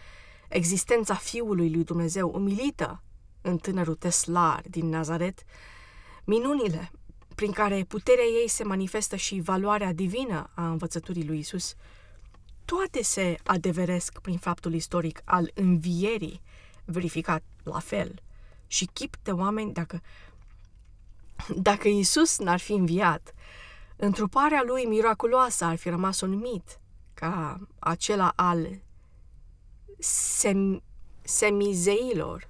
[0.52, 3.02] existența Fiului lui Dumnezeu umilită
[3.40, 5.42] în tânărul teslar din Nazaret,
[6.24, 6.90] minunile
[7.34, 11.74] prin care puterea ei se manifestă și valoarea divină a învățăturii lui Isus,
[12.64, 16.40] toate se adeveresc prin faptul istoric al învierii,
[16.84, 18.22] verificat la fel,
[18.66, 20.00] și chip de oameni dacă,
[21.56, 23.34] dacă Isus n-ar fi înviat,
[23.96, 26.80] întruparea lui miraculoasă ar fi rămas un mit,
[27.14, 28.80] ca acela al
[30.02, 30.82] sem,
[31.22, 32.48] semizeilor,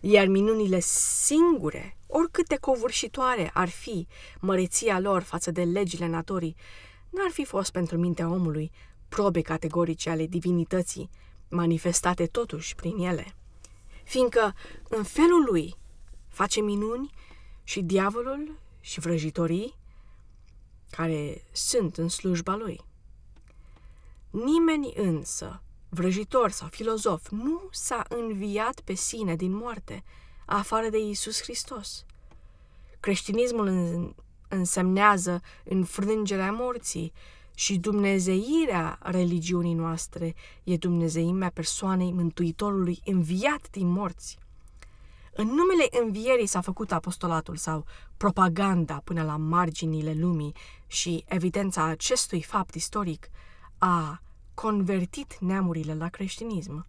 [0.00, 4.06] iar minunile singure, oricât covârșitoare ar fi
[4.40, 6.56] măreția lor față de legile naturii,
[7.10, 8.70] n-ar fi fost pentru mintea omului
[9.08, 11.10] probe categorice ale divinității,
[11.48, 13.34] manifestate totuși prin ele.
[14.04, 14.54] Fiindcă,
[14.88, 15.74] în felul lui,
[16.28, 17.10] face minuni
[17.64, 19.74] și diavolul și vrăjitorii
[20.90, 22.80] care sunt în slujba lui.
[24.30, 30.04] Nimeni însă vrăjitor sau filozof, nu s-a înviat pe sine din moarte,
[30.46, 32.04] afară de Isus Hristos.
[33.00, 33.68] Creștinismul
[34.48, 37.12] însemnează înfrângerea morții
[37.54, 44.38] și dumnezeirea religiunii noastre e dumnezeimea persoanei Mântuitorului înviat din morți.
[45.32, 47.84] În numele învierii s-a făcut apostolatul sau
[48.16, 50.54] propaganda până la marginile lumii
[50.86, 53.28] și evidența acestui fapt istoric
[53.78, 54.22] a
[54.56, 56.86] convertit neamurile la creștinism.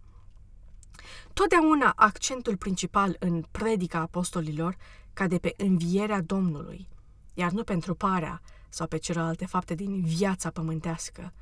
[1.32, 4.76] Totdeauna accentul principal în predica apostolilor
[5.12, 6.88] cade pe învierea Domnului,
[7.34, 11.32] iar nu pentru parea sau pe celelalte fapte din viața pământească,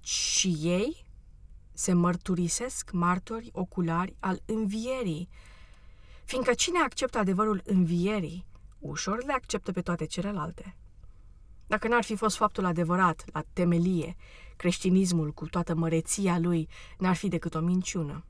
[0.00, 1.04] ci ei
[1.72, 5.28] se mărturisesc martori oculari al învierii,
[6.24, 8.46] fiindcă cine acceptă adevărul învierii,
[8.78, 10.76] ușor le acceptă pe toate celelalte.
[11.66, 14.16] Dacă n-ar fi fost faptul adevărat, la temelie,
[14.60, 16.68] creștinismul cu toată măreția lui
[16.98, 18.24] n-ar fi decât o minciună.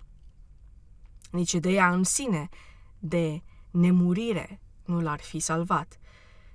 [1.31, 2.49] Nici ideea în sine
[2.99, 5.99] de nemurire nu l-ar fi salvat,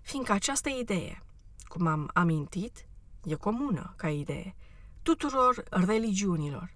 [0.02, 1.24] fiindcă această idee,
[1.64, 2.88] cum am amintit,
[3.24, 4.56] e comună ca idee
[5.02, 6.74] tuturor religiunilor.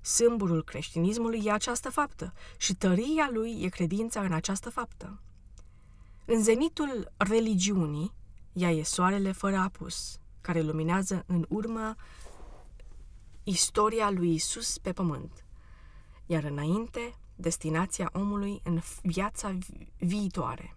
[0.00, 5.20] Sâmburul creștinismului e această faptă și tăria lui e credința în această faptă.
[6.24, 8.12] În zenitul religiunii,
[8.52, 11.94] ea e soarele fără apus, care luminează în urmă
[13.42, 15.44] istoria lui Isus pe pământ,
[16.26, 19.58] iar înainte destinația omului în viața
[19.98, 20.76] viitoare.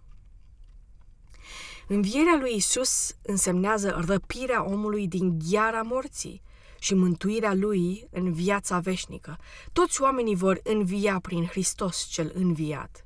[1.88, 6.42] Învierea lui Isus însemnează răpirea omului din gheara morții
[6.78, 9.38] și mântuirea lui în viața veșnică.
[9.72, 13.04] Toți oamenii vor învia prin Hristos cel înviat.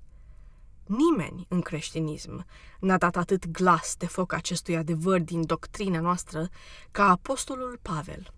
[0.87, 2.47] Nimeni în creștinism
[2.85, 6.49] n-a dat atât glas de foc acestui adevăr din doctrina noastră
[6.91, 8.33] ca apostolul Pavel.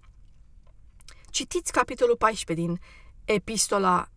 [1.31, 2.81] Citiți capitolul 14 din
[3.25, 4.09] Epistola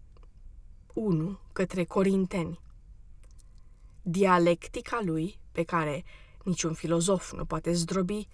[0.93, 2.59] 1 către Corinteni.
[4.01, 6.03] Dialectica lui, pe care
[6.43, 8.27] niciun filozof nu poate zdrobi,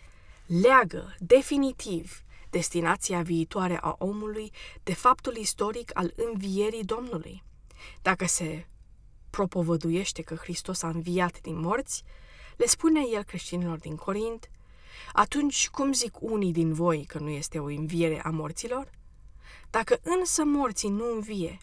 [0.46, 4.52] leagă definitiv destinația viitoare a omului
[4.84, 7.44] de faptul istoric al învierii Domnului.
[8.02, 8.68] Dacă se
[9.36, 12.04] propovăduiește că Hristos a înviat din morți,
[12.58, 14.50] le spune el creștinilor din Corint,
[15.14, 18.90] atunci cum zic unii din voi că nu este o înviere a morților?
[19.70, 21.58] Dacă însă morții nu învie,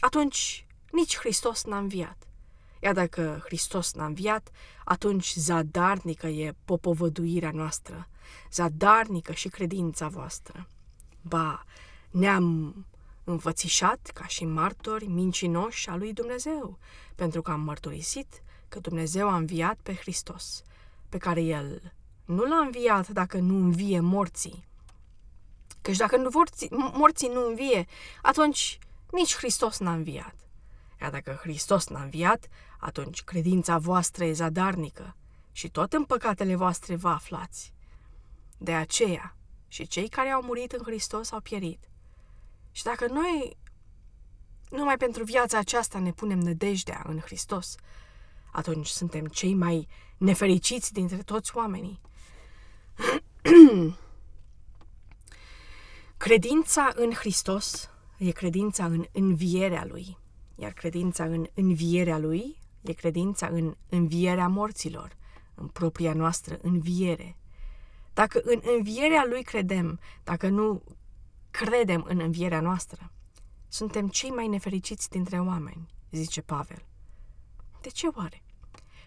[0.00, 2.26] atunci nici Hristos n-a înviat.
[2.82, 4.50] Iar dacă Hristos n-a înviat,
[4.84, 8.08] atunci zadarnică e popovăduirea noastră,
[8.52, 10.66] zadarnică și credința voastră.
[11.20, 11.64] Ba,
[12.10, 12.74] ne-am
[13.30, 16.78] înfățișat ca și martori mincinoși a lui Dumnezeu,
[17.14, 20.62] pentru că am mărturisit că Dumnezeu a înviat pe Hristos,
[21.08, 21.92] pe care El
[22.24, 24.66] nu l-a înviat dacă nu învie morții.
[25.80, 27.86] Căci dacă nu morții, morții nu învie,
[28.22, 28.78] atunci
[29.10, 30.34] nici Hristos n-a înviat.
[31.00, 35.16] Iar dacă Hristos n-a înviat, atunci credința voastră e zadarnică
[35.52, 37.72] și tot în păcatele voastre vă aflați.
[38.58, 39.36] De aceea,
[39.68, 41.88] și cei care au murit în Hristos au pierit.
[42.78, 43.56] Și dacă noi
[44.70, 47.74] numai pentru viața aceasta ne punem nădejdea în Hristos,
[48.52, 52.00] atunci suntem cei mai nefericiți dintre toți oamenii.
[56.16, 60.18] Credința în Hristos e credința în învierea Lui,
[60.54, 65.16] iar credința în învierea Lui e credința în învierea morților,
[65.54, 67.36] în propria noastră înviere.
[68.14, 70.82] Dacă în învierea Lui credem, dacă nu
[71.50, 73.12] credem în învierea noastră,
[73.68, 76.84] suntem cei mai nefericiți dintre oameni, zice Pavel.
[77.80, 78.42] De ce oare?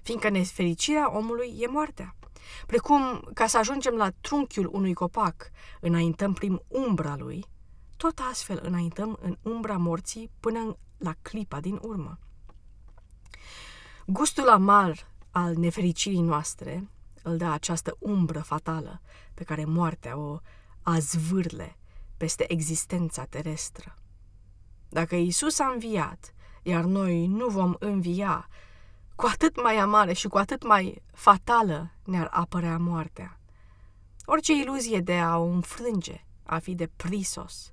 [0.02, 2.16] Fiindcă nefericirea omului e moartea.
[2.66, 5.50] Precum ca să ajungem la trunchiul unui copac,
[5.80, 7.46] înaintăm prin umbra lui,
[7.98, 12.20] tot astfel înaintăm în umbra morții până la clipa din urmă.
[14.06, 16.90] Gustul amar al nefericirii noastre
[17.24, 19.02] îl dă această umbră fatală
[19.34, 20.40] pe care moartea o
[20.82, 21.78] azvârle
[22.22, 23.96] peste existența terestră.
[24.90, 28.48] Dacă Isus a înviat, iar noi nu vom învia,
[29.16, 33.40] cu atât mai amară și cu atât mai fatală ne-ar apărea moartea.
[34.26, 37.72] Orice iluzie de a o înfrânge, a fi de prisos.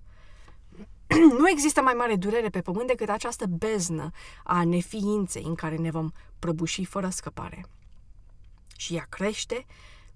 [1.38, 4.10] nu există mai mare durere pe pământ decât această beznă
[4.44, 7.64] a neființei în care ne vom prăbuși fără scăpare.
[8.76, 9.66] Și ea crește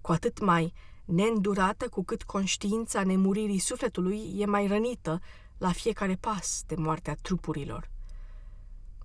[0.01, 0.73] cu atât mai
[1.12, 5.20] neîndurată cu cât conștiința nemuririi sufletului e mai rănită
[5.59, 7.90] la fiecare pas de moartea trupurilor.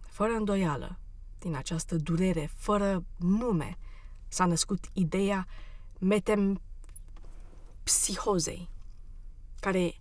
[0.02, 1.00] Fără îndoială,
[1.40, 3.78] din această durere, fără nume,
[4.28, 5.48] s-a născut ideea
[6.00, 8.70] metempsihozei,
[9.60, 9.98] care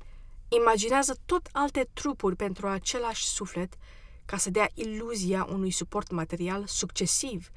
[0.49, 3.75] imaginează tot alte trupuri pentru același suflet
[4.25, 7.51] ca să dea iluzia unui suport material succesiv,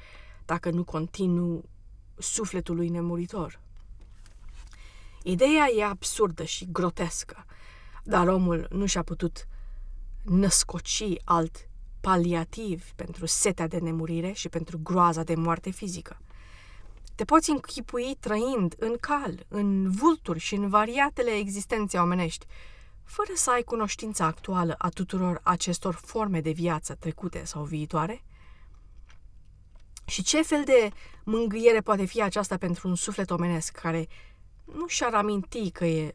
[0.45, 1.69] dacă nu continuu
[2.17, 3.67] sufletului nemuritor.
[5.23, 7.45] Ideea e absurdă și grotescă,
[8.03, 9.47] dar omul nu și-a putut
[10.23, 11.69] născoci alt
[12.01, 16.17] paliativ pentru setea de nemurire și pentru groaza de moarte fizică.
[17.15, 22.45] Te poți închipui trăind în cal, în vulturi și în variatele existențe omenești,
[23.03, 28.23] fără să ai cunoștința actuală a tuturor acestor forme de viață trecute sau viitoare?
[30.05, 30.89] Și ce fel de
[31.23, 34.07] mângâiere poate fi aceasta pentru un suflet omenesc care
[34.73, 36.13] nu și-ar aminti că e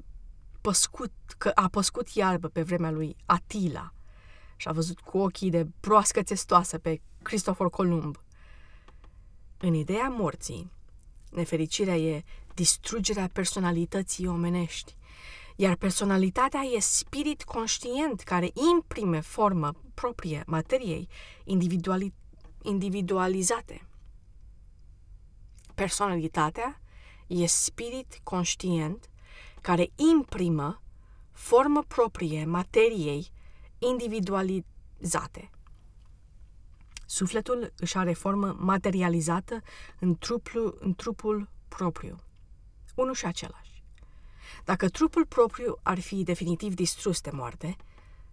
[0.60, 3.92] păscut, că a păscut iarbă pe vremea lui Atila
[4.56, 8.16] și a văzut cu ochii de broască testoasă pe Cristofor Columb.
[9.58, 10.70] În ideea morții,
[11.30, 14.96] nefericirea e distrugerea personalității omenești,
[15.56, 21.08] iar personalitatea e spirit conștient care imprime formă proprie materiei
[21.44, 22.14] individuali-
[22.62, 23.86] individualizate.
[25.74, 26.80] Personalitatea
[27.26, 29.10] e spirit conștient
[29.60, 30.82] care imprimă
[31.32, 33.30] formă proprie materiei
[33.78, 35.50] individualizate.
[37.06, 39.62] Sufletul își are formă materializată
[40.00, 42.16] în trupul, în trupul propriu,
[42.94, 43.82] unul și același.
[44.64, 47.76] Dacă trupul propriu ar fi definitiv distrus de moarte,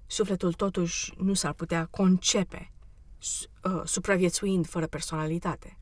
[0.08, 2.72] sufletul totuși nu s-ar putea concepe
[3.64, 5.78] uh, supraviețuind fără personalitate.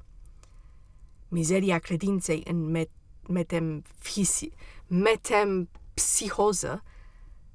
[1.27, 2.98] Mizeria credinței în met-
[3.29, 4.55] metempsihoză
[4.87, 6.83] metempsihoză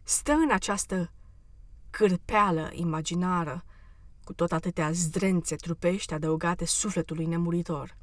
[0.02, 1.12] stă în această
[1.90, 3.64] cârpeală imaginară,
[4.24, 7.96] cu tot atâtea zdrențe trupești adăugate sufletului nemuritor.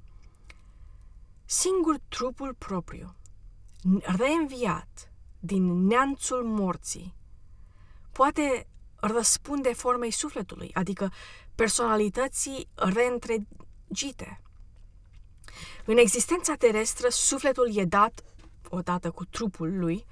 [1.46, 3.16] Singur trupul propriu,
[4.02, 7.16] reînviat din neanțul morții,
[8.12, 11.12] poate răspunde formei sufletului, adică
[11.56, 14.42] personalității reîntregite.
[15.86, 18.24] În existența terestră, sufletul e dat
[18.70, 20.06] odată cu trupul lui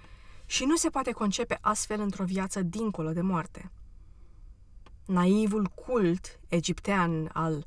[0.45, 3.71] și nu se poate concepe astfel într-o viață dincolo de moarte.
[5.05, 7.65] Naivul cult egiptean al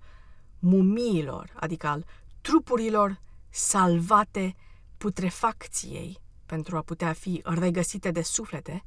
[0.59, 2.05] mumiilor, adică al
[2.41, 3.21] trupurilor
[3.51, 4.55] salvate
[4.99, 8.85] putrefacției pentru a putea fi regăsite de suflete,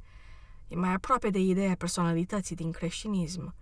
[0.68, 3.54] e mai aproape de ideea personalității din creștinism.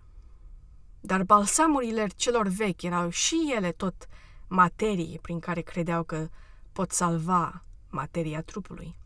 [1.01, 4.09] Dar balsamurile celor vechi erau și ele tot
[4.49, 6.29] materie prin care credeau că
[6.73, 8.97] pot salva materia trupului.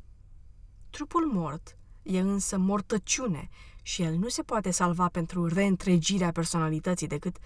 [0.91, 3.49] Trupul mort e însă mortăciune
[3.83, 7.37] și el nu se poate salva pentru reîntregirea personalității decât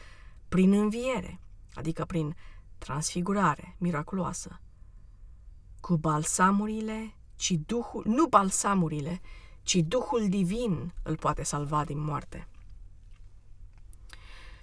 [0.48, 1.40] prin înviere,
[1.74, 2.36] adică prin
[2.78, 4.60] transfigurare miraculoasă.
[5.80, 9.20] Cu balsamurile, ci Duhul, nu balsamurile,
[9.62, 12.48] ci Duhul Divin îl poate salva din moarte.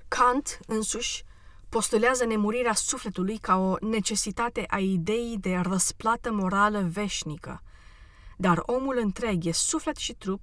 [0.08, 1.24] Kant însuși
[1.70, 7.64] postulează nemurirea sufletului ca o necesitate a ideii de răsplată morală veșnică,
[8.38, 10.42] dar omul întreg e suflet și trup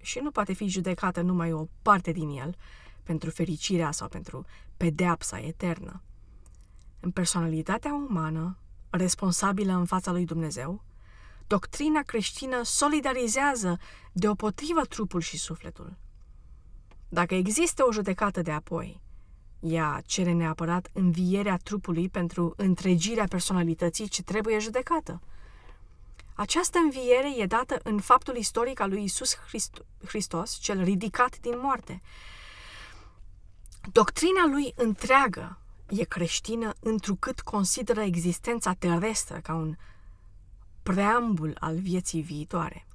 [0.00, 2.56] și nu poate fi judecată numai o parte din el
[3.02, 4.44] pentru fericirea sau pentru
[4.76, 6.02] pedeapsa eternă.
[7.00, 8.58] În personalitatea umană,
[8.90, 10.84] responsabilă în fața lui Dumnezeu,
[11.46, 13.78] doctrina creștină solidarizează
[14.12, 15.96] deopotrivă trupul și sufletul.
[17.08, 19.01] Dacă există o judecată de apoi,
[19.62, 25.20] ea cere neapărat învierea trupului pentru întregirea personalității ce trebuie judecată.
[26.34, 29.38] Această înviere e dată în faptul istoric al lui Isus
[30.04, 32.02] Hristos, cel ridicat din moarte.
[33.92, 35.58] Doctrina lui întreagă
[35.88, 39.76] e creștină întrucât consideră existența terestră ca un
[40.82, 42.86] preambul al vieții viitoare.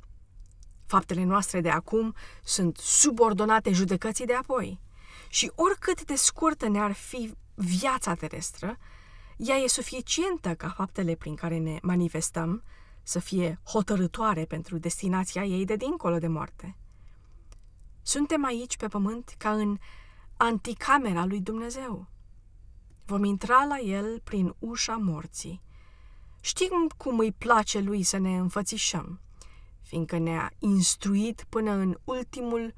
[0.85, 4.79] Faptele noastre de acum sunt subordonate judecății de apoi.
[5.29, 8.77] Și oricât de scurtă ne-ar fi viața terestră,
[9.37, 12.63] ea e suficientă ca faptele prin care ne manifestăm
[13.03, 16.75] să fie hotărătoare pentru destinația ei de dincolo de moarte.
[18.01, 19.77] Suntem aici pe pământ ca în
[20.37, 22.07] anticamera lui Dumnezeu.
[23.05, 25.61] Vom intra la el prin ușa morții.
[26.41, 29.19] Știm cum îi place lui să ne înfățișăm,
[29.81, 32.73] fiindcă ne-a instruit până în ultimul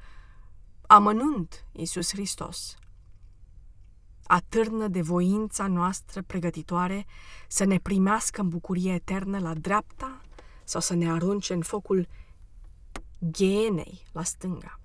[0.91, 2.75] amănunt Iisus Hristos.
[4.23, 7.05] Atârnă de voința noastră pregătitoare
[7.47, 10.21] să ne primească în bucurie eternă la dreapta
[10.63, 12.07] sau să ne arunce în focul
[13.19, 14.79] ghenei la stânga.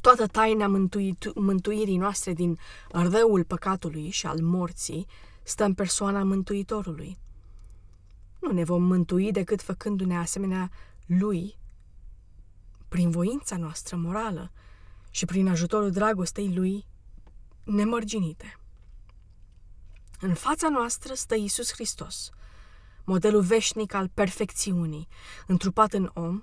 [0.00, 2.58] Toată taina mântuit- mântuirii noastre din
[2.88, 5.06] răul păcatului și al morții
[5.42, 7.18] stă în persoana Mântuitorului.
[8.40, 10.70] Nu ne vom mântui decât făcându-ne asemenea
[11.06, 11.58] Lui
[12.88, 14.52] prin voința noastră morală
[15.18, 16.86] și prin ajutorul dragostei Lui
[17.64, 18.58] nemărginite.
[20.20, 22.30] În fața noastră stă Isus Hristos,
[23.04, 25.08] modelul veșnic al perfecțiunii,
[25.46, 26.42] întrupat în om,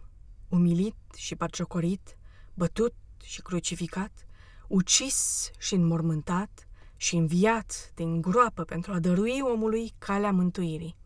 [0.49, 2.17] umilit și paciocorit,
[2.53, 4.25] bătut și crucificat,
[4.67, 10.97] ucis și înmormântat și înviat din groapă pentru a dărui omului calea mântuirii.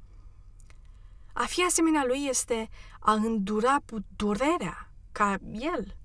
[1.34, 3.78] A fi asemenea lui este a îndura
[4.16, 5.99] durerea ca el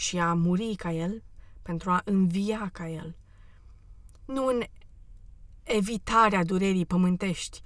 [0.00, 1.22] și a muri ca el
[1.62, 3.16] pentru a învia ca el.
[4.24, 4.62] Nu în
[5.62, 7.60] evitarea durerii pământești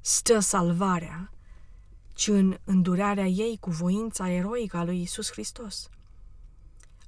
[0.00, 1.30] stă salvarea,
[2.14, 5.88] ci în îndurarea ei cu voința eroică a lui Isus Hristos.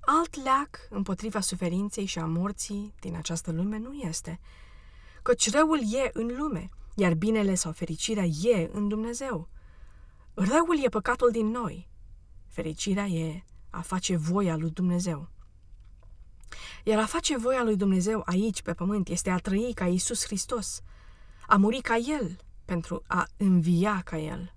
[0.01, 4.41] Alt leac împotriva suferinței și a morții din această lume nu este,
[5.23, 9.49] căci răul e în lume, iar binele sau fericirea e în Dumnezeu.
[10.35, 11.89] Răul e păcatul din noi,
[12.49, 15.29] fericirea e a face voia lui Dumnezeu.
[16.85, 20.83] Iar a face voia lui Dumnezeu aici, pe pământ, este a trăi ca Isus Hristos,
[21.47, 24.55] a muri ca El pentru a învia ca El.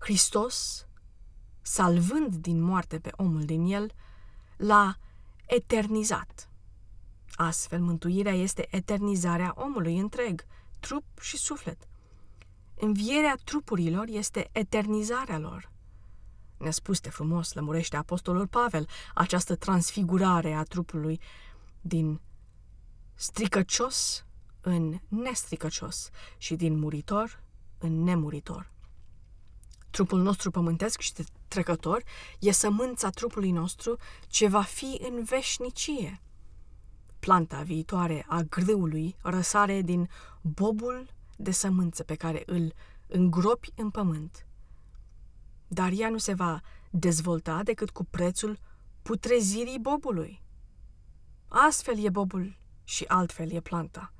[0.00, 0.86] Hristos,
[1.62, 3.92] salvând din moarte pe omul din El,
[4.56, 4.98] l-a
[5.46, 6.48] eternizat.
[7.34, 10.44] Astfel, mântuirea este eternizarea omului întreg,
[10.80, 11.88] trup și suflet.
[12.74, 15.71] Învierea trupurilor este eternizarea lor
[16.62, 21.20] ne-a spus de frumos, lămurește apostolul Pavel, această transfigurare a trupului
[21.80, 22.20] din
[23.14, 24.26] stricăcios
[24.60, 27.42] în nestricăcios și din muritor
[27.78, 28.70] în nemuritor.
[29.90, 31.12] Trupul nostru pământesc și
[31.48, 32.02] trecător
[32.38, 33.96] e sămânța trupului nostru
[34.26, 36.20] ce va fi în veșnicie.
[37.20, 40.08] Planta viitoare a grâului răsare din
[40.40, 42.72] bobul de sămânță pe care îl
[43.08, 44.46] îngropi în pământ–
[45.72, 46.60] dar ea nu se va
[46.90, 48.58] dezvolta decât cu prețul
[49.02, 50.42] putrezirii bobului.
[51.48, 54.12] Astfel e bobul și altfel e planta.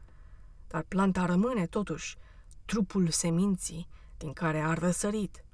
[0.68, 2.16] Dar planta rămâne, totuși,
[2.64, 5.44] trupul seminții din care a răsărit.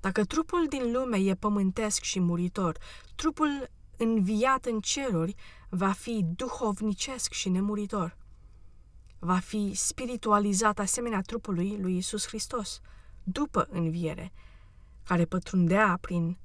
[0.00, 2.78] Dacă trupul din lume e pământesc și muritor,
[3.14, 5.34] trupul înviat în ceruri
[5.68, 8.16] va fi duhovnicesc și nemuritor.
[9.18, 12.80] Va fi spiritualizat asemenea trupului lui Isus Hristos,
[13.22, 14.32] după înviere,
[15.04, 16.38] care pătrundea prin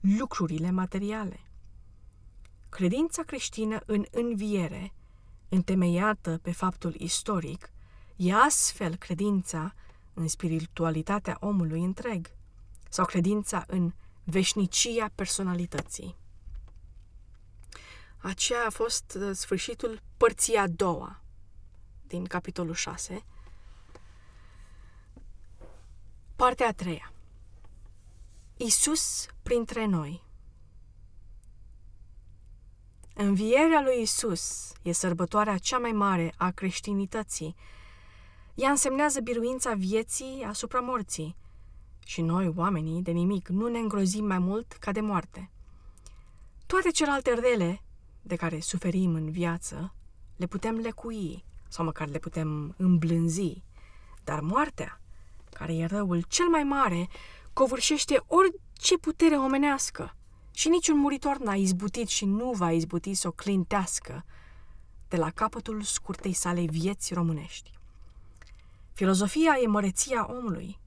[0.00, 1.40] lucrurile materiale.
[2.68, 4.92] Credința creștină în înviere,
[5.48, 7.70] întemeiată pe faptul istoric,
[8.16, 9.74] e astfel credința
[10.14, 12.30] în spiritualitatea omului întreg
[12.88, 13.92] sau credința în
[14.24, 16.16] veșnicia personalității.
[18.16, 21.20] Aceea a fost uh, sfârșitul părții a doua
[22.06, 23.24] din capitolul 6.
[26.36, 27.13] Partea a treia.
[28.56, 30.22] Isus printre noi.
[33.14, 37.54] Învierea lui Isus e sărbătoarea cea mai mare a creștinității.
[38.54, 41.36] Ea însemnează biruința vieții asupra morții.
[42.04, 45.50] Și noi, oamenii, de nimic, nu ne îngrozim mai mult ca de moarte.
[46.66, 47.82] Toate celelalte rele
[48.22, 49.94] de care suferim în viață,
[50.36, 53.62] le putem lecui sau măcar le putem îmblânzi.
[54.24, 55.00] Dar moartea,
[55.50, 57.08] care e răul cel mai mare,
[57.54, 60.16] covârșește orice putere omenească
[60.50, 64.24] și niciun muritor n-a izbutit și nu va izbuti să o clintească
[65.08, 67.70] de la capătul scurtei sale vieți românești.
[68.92, 70.78] Filozofia e măreția omului,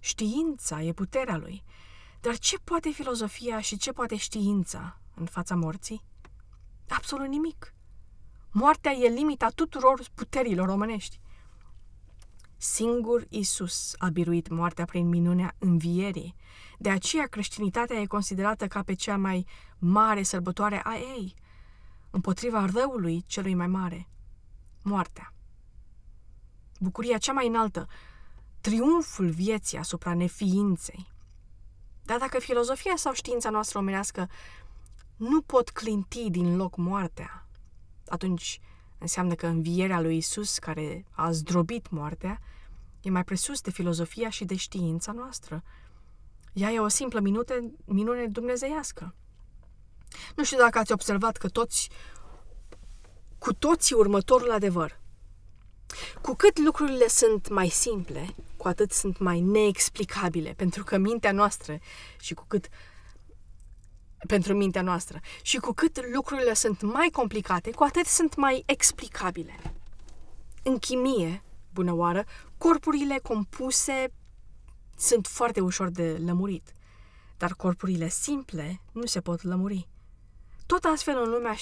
[0.00, 1.62] știința e puterea lui,
[2.20, 6.02] dar ce poate filozofia și ce poate știința în fața morții?
[6.88, 7.74] Absolut nimic.
[8.50, 11.20] Moartea e limita tuturor puterilor omenești.
[12.56, 16.34] Singur Isus a biruit moartea prin minunea învierii.
[16.78, 19.46] De aceea creștinitatea e considerată ca pe cea mai
[19.78, 21.34] mare sărbătoare a ei,
[22.10, 24.08] împotriva răului celui mai mare,
[24.82, 25.32] moartea.
[26.80, 27.86] Bucuria cea mai înaltă,
[28.60, 31.08] triumful vieții asupra neființei.
[32.02, 34.28] Dar dacă filozofia sau știința noastră omenească
[35.16, 37.46] nu pot clinti din loc moartea,
[38.08, 38.60] atunci
[38.98, 42.40] înseamnă că învierea lui Isus, care a zdrobit moartea,
[43.00, 45.62] e mai presus de filozofia și de știința noastră.
[46.52, 49.14] Ea e o simplă minute, minune dumnezeiască.
[50.36, 51.90] Nu știu dacă ați observat că toți,
[53.38, 55.00] cu toții următorul adevăr.
[56.22, 61.78] Cu cât lucrurile sunt mai simple, cu atât sunt mai neexplicabile, pentru că mintea noastră
[62.20, 62.68] și cu cât
[64.26, 65.20] pentru mintea noastră.
[65.42, 69.74] Și cu cât lucrurile sunt mai complicate, cu atât sunt mai explicabile.
[70.62, 72.24] În chimie, bună oară,
[72.58, 74.12] corpurile compuse
[74.96, 76.74] sunt foarte ușor de lămurit,
[77.36, 79.88] dar corpurile simple nu se pot lămuri.
[80.66, 81.54] Tot astfel în lumea,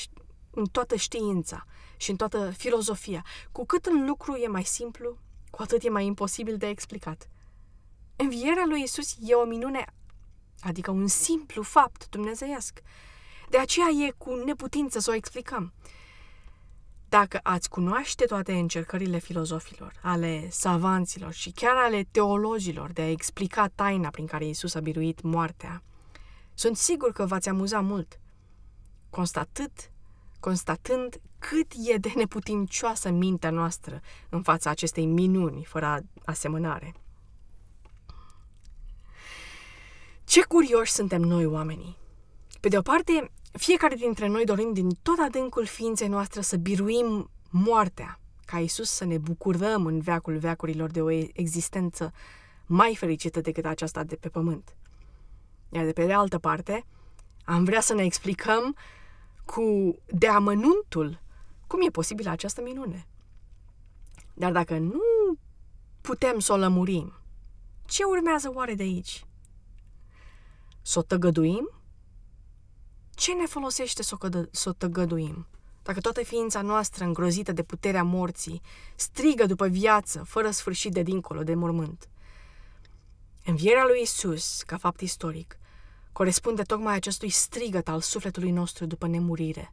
[0.50, 1.64] în toată știința
[1.96, 5.18] și în toată filozofia, cu cât un lucru e mai simplu,
[5.50, 7.28] cu atât e mai imposibil de explicat.
[8.16, 9.84] Învierea lui Isus e o minune
[10.64, 12.80] adică un simplu fapt dumnezeiesc.
[13.48, 15.72] De aceea e cu neputință să o explicăm.
[17.08, 23.68] Dacă ați cunoaște toate încercările filozofilor, ale savanților și chiar ale teologilor de a explica
[23.74, 25.82] taina prin care Isus a biruit moartea,
[26.54, 28.20] sunt sigur că v-ați amuza mult,
[29.10, 29.90] constatând,
[30.40, 36.94] constatând cât e de neputincioasă mintea noastră în fața acestei minuni fără asemănare.
[40.24, 41.96] Ce curioși suntem noi oamenii!
[42.60, 47.30] Pe de o parte, fiecare dintre noi dorim din tot adâncul ființei noastre să biruim
[47.50, 52.12] moartea, ca Isus să ne bucurăm în veacul veacurilor de o existență
[52.66, 54.76] mai fericită decât aceasta de pe pământ.
[55.68, 56.84] Iar de pe de altă parte,
[57.44, 58.76] am vrea să ne explicăm
[59.44, 61.20] cu deamănuntul
[61.66, 63.06] cum e posibilă această minune.
[64.34, 65.38] Dar dacă nu
[66.00, 67.12] putem să o lămurim,
[67.86, 69.24] ce urmează oare de aici?
[70.86, 71.70] Să o tăgăduim?
[73.14, 75.46] Ce ne folosește să o, cădă, să o tăgăduim?
[75.82, 78.60] Dacă toată ființa noastră îngrozită de puterea morții
[78.94, 82.08] strigă după viață, fără sfârșit de dincolo de mormânt.
[83.44, 85.58] Învierea lui Isus, ca fapt istoric,
[86.12, 89.72] corespunde tocmai acestui strigăt al sufletului nostru după nemurire.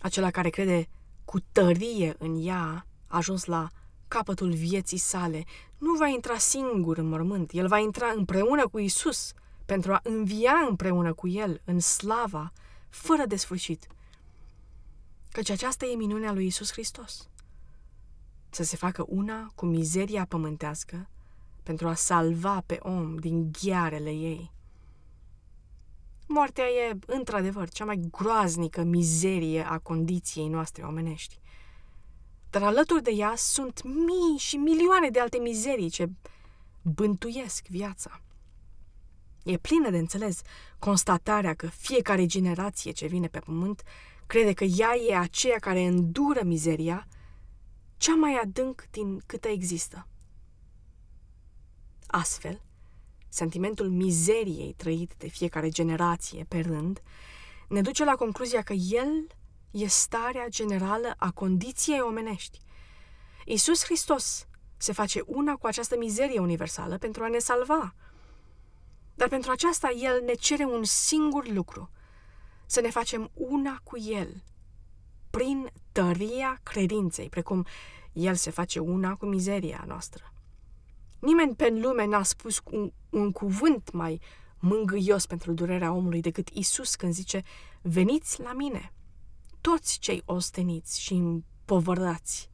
[0.00, 0.88] Acela care crede
[1.24, 3.68] cu tărie în ea, a ajuns la
[4.08, 5.44] capătul vieții sale,
[5.78, 9.32] nu va intra singur în mormânt, el va intra împreună cu Isus–
[9.66, 12.52] pentru a învia împreună cu El în slava,
[12.88, 13.86] fără de sfârșit.
[15.32, 17.28] Căci aceasta e minunea lui Isus Hristos.
[18.50, 21.08] Să se facă una cu mizeria pământească
[21.62, 24.54] pentru a salva pe om din ghearele ei.
[26.26, 31.40] Moartea e, într-adevăr, cea mai groaznică mizerie a condiției noastre omenești.
[32.50, 36.08] Dar alături de ea sunt mii și milioane de alte mizerii ce
[36.82, 38.20] bântuiesc viața.
[39.46, 40.40] E plină de înțeles
[40.78, 43.82] constatarea că fiecare generație ce vine pe pământ
[44.26, 47.06] crede că ea e aceea care îndură mizeria
[47.96, 50.06] cea mai adânc din câtă există.
[52.06, 52.62] Astfel,
[53.28, 57.02] sentimentul mizeriei trăit de fiecare generație pe rând
[57.68, 59.26] ne duce la concluzia că El
[59.70, 62.58] e starea generală a condiției omenești.
[63.44, 67.94] Isus Hristos se face una cu această mizerie universală pentru a ne salva.
[69.16, 71.90] Dar pentru aceasta El ne cere un singur lucru,
[72.66, 74.42] să ne facem una cu El,
[75.30, 77.66] prin tăria credinței, precum
[78.12, 80.32] El se face una cu mizeria noastră.
[81.18, 84.20] Nimeni pe lume n-a spus un, un cuvânt mai
[84.58, 87.42] mângâios pentru durerea omului decât Isus când zice,
[87.82, 88.92] veniți la mine,
[89.60, 92.50] toți cei osteniți și împovărați,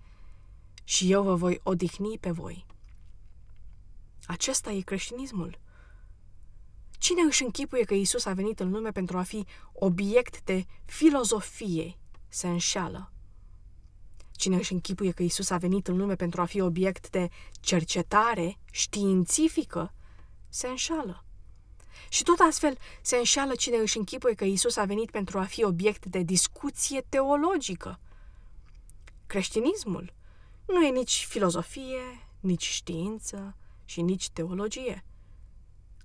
[0.84, 2.66] și eu vă voi odihni pe voi.
[4.26, 5.58] Acesta e creștinismul.
[7.02, 11.98] Cine își închipuie că Isus a venit în lume pentru a fi obiect de filozofie,
[12.28, 13.12] se înșeală.
[14.30, 17.28] Cine își închipuie că Isus a venit în lume pentru a fi obiect de
[17.60, 19.94] cercetare științifică,
[20.48, 21.24] se înșală.
[22.08, 25.64] Și tot astfel se înșeală cine își închipuie că Isus a venit pentru a fi
[25.64, 28.00] obiect de discuție teologică.
[29.26, 30.12] Creștinismul
[30.66, 35.04] nu e nici filozofie, nici știință și nici teologie.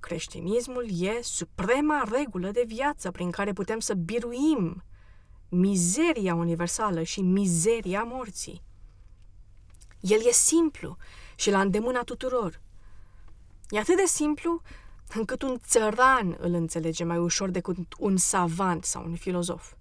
[0.07, 4.83] Creștinismul e suprema regulă de viață prin care putem să biruim
[5.49, 8.63] mizeria universală și mizeria morții.
[9.99, 10.97] El e simplu
[11.35, 12.61] și la îndemâna tuturor.
[13.69, 14.61] E atât de simplu
[15.13, 19.73] încât un țăran îl înțelege mai ușor decât un savant sau un filozof.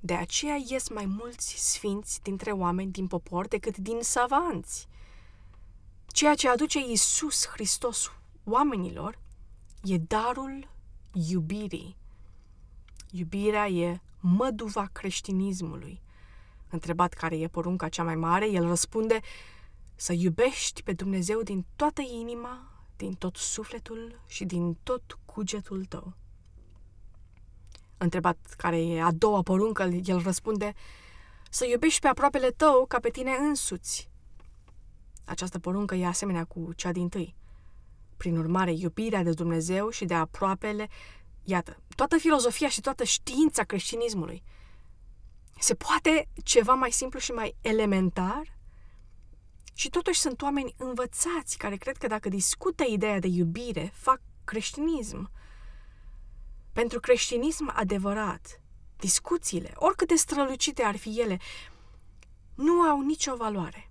[0.00, 4.88] De aceea ies mai mulți sfinți dintre oameni din popor decât din savanți.
[6.06, 8.10] Ceea ce aduce Iisus Hristos
[8.48, 9.18] oamenilor
[9.82, 10.68] e darul
[11.12, 11.96] iubirii.
[13.10, 16.00] Iubirea e măduva creștinismului.
[16.70, 19.20] Întrebat care e porunca cea mai mare, el răspunde
[19.94, 26.12] să iubești pe Dumnezeu din toată inima, din tot sufletul și din tot cugetul tău.
[27.96, 30.74] Întrebat care e a doua poruncă, el răspunde
[31.50, 34.08] să iubești pe aproapele tău ca pe tine însuți.
[35.24, 37.36] Această poruncă e asemenea cu cea din tâi.
[38.18, 40.88] Prin urmare, iubirea de Dumnezeu și de aproapele,
[41.42, 44.42] iată, toată filozofia și toată știința creștinismului.
[45.58, 48.56] Se poate ceva mai simplu și mai elementar?
[49.74, 55.30] Și totuși sunt oameni învățați care cred că dacă discută ideea de iubire, fac creștinism.
[56.72, 58.60] Pentru creștinism adevărat,
[58.96, 61.38] discuțiile, oricât de strălucite ar fi ele,
[62.54, 63.90] nu au nicio valoare.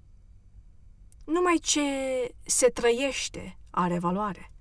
[1.25, 1.81] Numai ce
[2.45, 4.51] se trăiește are valoare.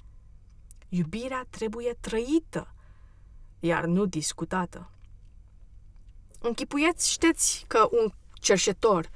[0.89, 2.75] Iubirea trebuie trăită,
[3.61, 4.91] iar nu discutată.
[6.41, 9.09] Închipuieți, știți că un cerșetor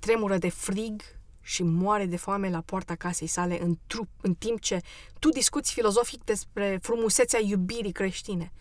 [0.00, 1.02] tremură de frig
[1.40, 4.80] și moare de foame la poarta casei sale în, trup, în timp ce
[5.18, 8.52] tu discuți filozofic despre frumusețea iubirii creștine,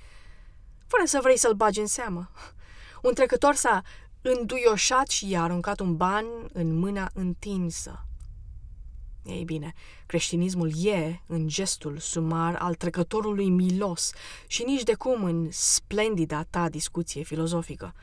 [0.87, 2.29] fără să vrei să-l bagi în seamă.
[3.01, 3.81] Un trecător s-a
[4.21, 8.05] înduioșat și i-a aruncat un ban în mâna întinsă.
[9.26, 9.73] Ei bine,
[10.05, 14.11] creștinismul e în gestul sumar al trecătorului milos
[14.47, 17.93] și nici de cum în splendida ta discuție filozofică.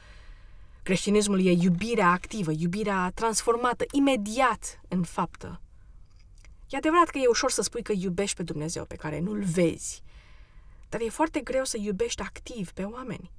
[0.83, 5.61] Creștinismul e iubirea activă, iubirea transformată imediat în faptă.
[6.69, 10.03] E adevărat că e ușor să spui că iubești pe Dumnezeu pe care nu-l vezi,
[10.89, 13.31] dar e foarte greu să iubești activ pe oameni.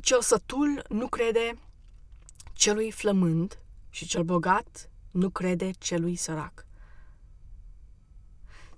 [0.00, 1.58] Cel sătul nu crede
[2.52, 3.58] celui flămând
[3.90, 6.66] și cel bogat nu crede celui sărac.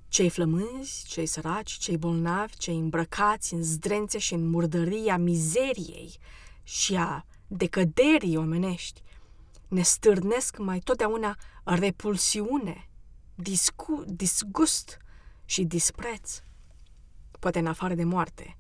[0.09, 6.19] Cei flămânzi, cei săraci, cei bolnavi, cei îmbrăcați în zdrențe și în murdăria mizeriei
[6.63, 9.03] și a decăderii omenești
[9.69, 12.89] ne stârnesc mai totdeauna repulsiune,
[13.35, 14.99] discu- disgust
[15.45, 16.41] și dispreț.
[17.39, 18.59] Poate în afară de moarte,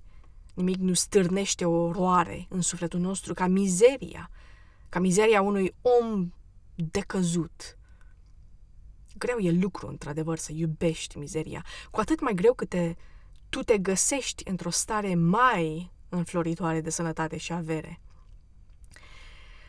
[0.55, 4.31] nimic nu stârnește o roare în sufletul nostru ca mizeria,
[4.89, 6.33] ca mizeria unui om
[6.83, 7.79] decăzut.
[9.19, 12.95] Greu e lucru, într-adevăr, să iubești mizeria, cu atât mai greu cât te,
[13.49, 18.01] tu te găsești într-o stare mai înfloritoare de sănătate și avere.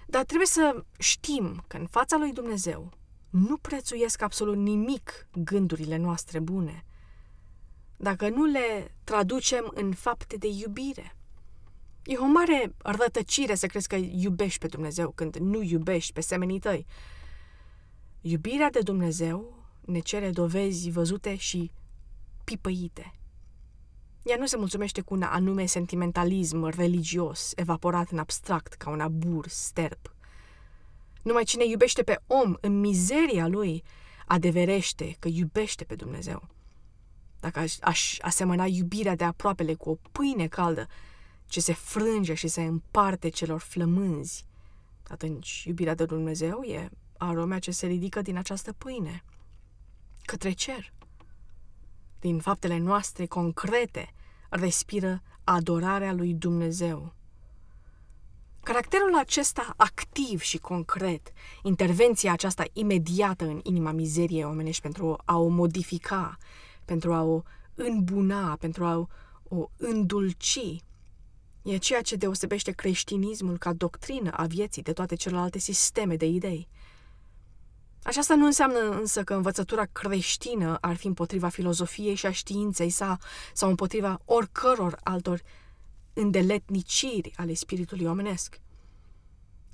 [0.07, 2.91] Dar trebuie să știm că în fața lui Dumnezeu
[3.29, 6.85] nu prețuiesc absolut nimic gândurile noastre bune,
[7.97, 11.15] dacă nu le traducem în fapte de iubire.
[12.03, 16.59] E o mare rătăcire să crezi că iubești pe Dumnezeu când nu iubești pe semenii
[16.59, 16.85] tăi.
[18.21, 21.71] Iubirea de Dumnezeu ne cere dovezi văzute și
[22.43, 23.13] pipăite.
[24.23, 29.47] Ea nu se mulțumește cu un anume sentimentalism religios, evaporat în abstract ca un abur
[29.47, 30.15] sterp.
[31.21, 33.83] Numai cine iubește pe om în mizeria lui,
[34.25, 36.47] adeverește că iubește pe Dumnezeu.
[37.39, 40.87] Dacă aș, aș asemăna iubirea de aproapele cu o pâine caldă,
[41.51, 44.45] ce se frânge și se împarte celor flămânzi,
[45.07, 49.23] atunci iubirea de Dumnezeu e aromea ce se ridică din această pâine
[50.21, 50.93] către cer.
[52.19, 54.13] Din faptele noastre concrete
[54.49, 57.13] respiră adorarea lui Dumnezeu.
[58.63, 61.31] Caracterul acesta activ și concret,
[61.63, 66.37] intervenția aceasta imediată în inima mizeriei omenești pentru a o modifica,
[66.85, 67.41] pentru a o
[67.75, 69.07] îmbuna, pentru a
[69.43, 70.83] o îndulci,
[71.63, 76.67] e ceea ce deosebește creștinismul ca doctrină a vieții de toate celelalte sisteme de idei.
[78.03, 83.17] Aceasta nu înseamnă însă că învățătura creștină ar fi împotriva filozofiei și a științei sa
[83.53, 85.41] sau împotriva oricăror altor
[86.13, 88.59] îndeletniciri ale spiritului omenesc.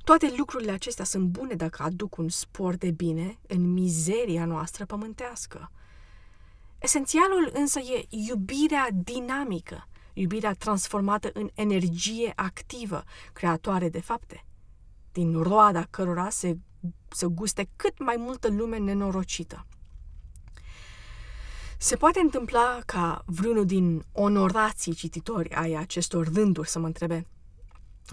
[0.04, 5.72] Toate lucrurile acestea sunt bune dacă aduc un spor de bine în mizeria noastră pământească.
[6.80, 9.88] Esențialul însă e iubirea dinamică,
[10.20, 13.04] iubirea transformată în energie activă,
[13.34, 14.46] creatoare de fapte,
[15.12, 16.58] din roada cărora se,
[17.08, 19.66] se guste cât mai multă lume nenorocită.
[21.80, 27.28] Se poate întâmpla ca vreunul din onorații cititori ai acestor rânduri să mă întrebe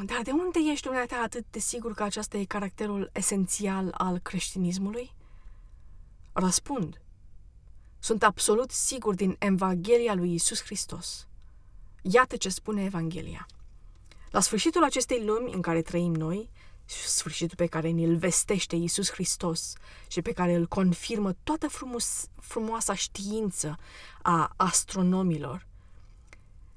[0.03, 5.15] dar de unde ești dumneata atât de sigur că acesta e caracterul esențial al creștinismului?
[6.33, 7.01] Răspund.
[7.99, 11.29] Sunt absolut sigur din Evanghelia lui Isus Hristos.
[12.11, 13.47] Iată ce spune Evanghelia.
[14.31, 16.51] La sfârșitul acestei lumi în care trăim noi,
[16.85, 19.73] sfârșitul pe care ne-l vestește Isus Hristos
[20.09, 23.77] și pe care îl confirmă toată frumos, frumoasa știință
[24.23, 25.67] a astronomilor,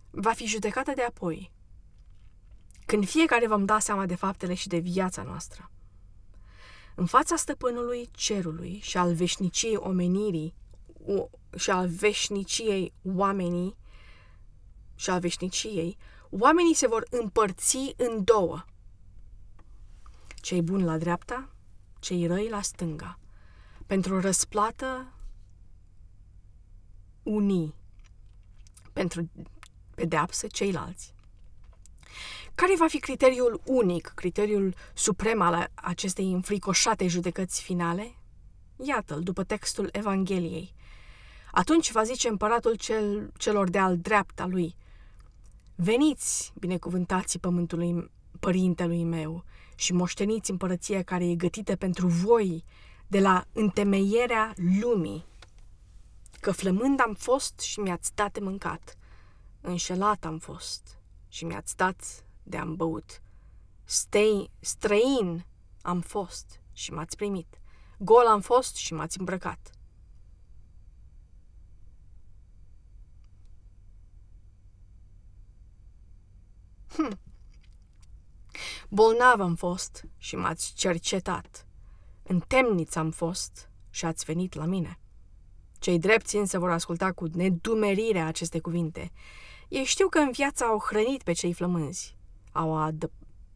[0.09, 1.51] va fi judecată de apoi,
[2.86, 5.71] când fiecare vom da seama de faptele și de viața noastră.
[6.95, 10.53] În fața stăpânului cerului și al veșniciei omenirii
[11.57, 13.75] și al veșniciei oamenii
[14.98, 15.98] și al veșniciei,
[16.30, 18.66] oamenii se vor împărți în două.
[20.41, 21.50] Cei buni la dreapta,
[22.00, 23.20] cei răi la stânga.
[23.86, 25.14] Pentru răsplată,
[27.24, 27.76] unii.
[28.93, 29.30] Pentru
[29.95, 31.16] pedeapsă, ceilalți.
[32.56, 38.16] Care va fi criteriul unic, criteriul suprem al acestei înfricoșate judecăți finale?
[38.84, 40.74] Iată-l după textul Evangheliei.
[41.52, 44.76] Atunci va zice împăratul cel, celor de al dreapta lui,
[45.80, 49.43] Veniți, binecuvântații pământului părintelui meu,
[49.75, 52.63] și moșteniți împărăția care e gătită pentru voi
[53.07, 55.25] de la întemeierea lumii.
[56.39, 58.97] Că flămând am fost și mi-ați dat de mâncat,
[59.61, 63.21] înșelat am fost și mi-ați dat de am băut.
[63.84, 65.45] Stei, străin
[65.82, 67.61] am fost și m-ați primit.
[67.97, 69.76] Gol am fost și m-ați îmbrăcat.
[76.95, 77.19] Hm.
[78.89, 81.67] Bolnav am fost și m-ați cercetat.
[82.23, 84.99] În temniță am fost și ați venit la mine.
[85.79, 89.11] Cei drepți însă vor asculta cu nedumerire aceste cuvinte.
[89.67, 92.17] Ei știu că în viața au hrănit pe cei flămânzi
[92.57, 93.11] au, adă-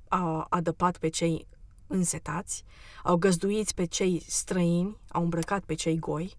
[0.07, 1.47] au adăpat pe cei
[1.87, 2.63] însetați,
[3.03, 6.35] au găzduit pe cei străini, au îmbrăcat pe cei goi,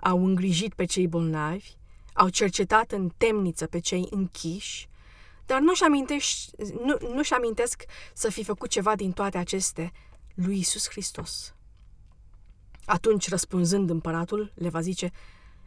[0.00, 1.76] au îngrijit pe cei bolnavi,
[2.12, 4.88] au cercetat în temniță pe cei închiși,
[5.46, 5.84] dar nu-și,
[6.84, 9.92] nu, nu-și amintesc să fi făcut ceva din toate aceste
[10.34, 11.54] lui Isus Hristos.
[12.84, 15.10] Atunci, răspunzând împăratul, le va zice,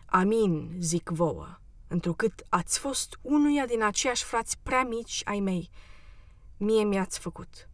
[0.06, 5.70] Amin, zic vouă, întrucât ați fost unuia din aceiași frați prea mici ai mei,
[6.58, 7.70] mie mi-ați făcut.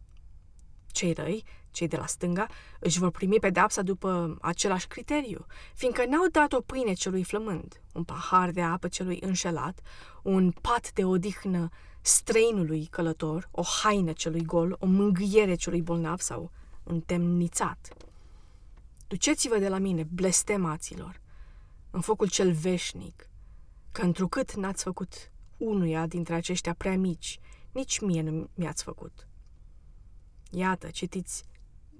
[0.86, 2.46] Cei răi, cei de la stânga,
[2.80, 8.04] își vor primi pedeapsa după același criteriu, fiindcă n-au dat o pâine celui flămând, un
[8.04, 9.80] pahar de apă celui înșelat,
[10.22, 11.68] un pat de odihnă
[12.06, 16.50] străinului călător, o haină celui gol, o mângâiere celui bolnav sau
[16.82, 17.94] întemnițat.
[19.06, 21.20] Duceți-vă de la mine, blestemaților,
[21.90, 23.28] în focul cel veșnic,
[23.92, 27.38] că întrucât n-ați făcut unuia dintre aceștia prea mici,
[27.72, 29.28] nici mie nu mi-ați făcut.
[30.50, 31.44] Iată, citiți,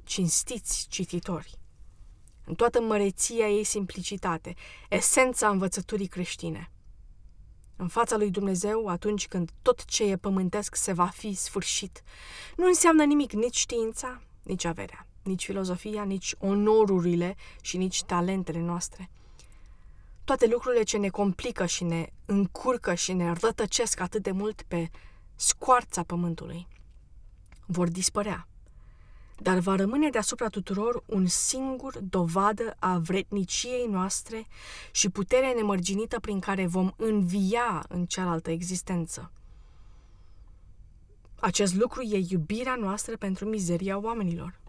[0.02, 1.59] cinstiți cititori.
[2.44, 4.55] În toată măreția ei simplicitate,
[4.88, 6.70] esența învățăturii creștine.
[7.77, 12.03] În fața lui Dumnezeu, atunci când tot ce e pământesc se va fi sfârșit,
[12.57, 19.11] nu înseamnă nimic nici știința, nici averea, nici filozofia, nici onorurile și nici talentele noastre.
[20.25, 24.91] Toate lucrurile ce ne complică și ne încurcă și ne rătăcesc atât de mult pe
[25.35, 26.66] scoarța pământului,
[27.66, 28.49] vor dispărea,
[29.39, 34.47] dar va rămâne deasupra tuturor un singur dovadă a vretniciei noastre
[34.91, 39.30] și puterea nemărginită prin care vom învia în cealaltă existență.
[41.41, 44.61] Acest lucru e iubirea noastră pentru mizeria oamenilor.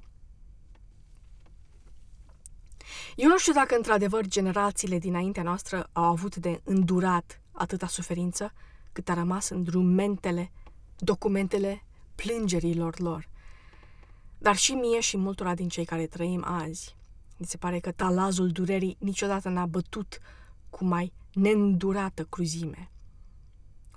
[3.16, 8.53] Eu nu știu dacă într-adevăr generațiile dinaintea noastră au avut de îndurat atâta suferință
[8.91, 10.51] cât a rămas în drumentele,
[10.97, 11.84] documentele
[12.16, 13.30] plângerilor lor.
[14.46, 16.96] Dar și mie și multora din cei care trăim azi,
[17.38, 20.20] mi se pare că talazul durerii niciodată n-a bătut
[20.70, 22.91] cu mai neîndurată cruzime.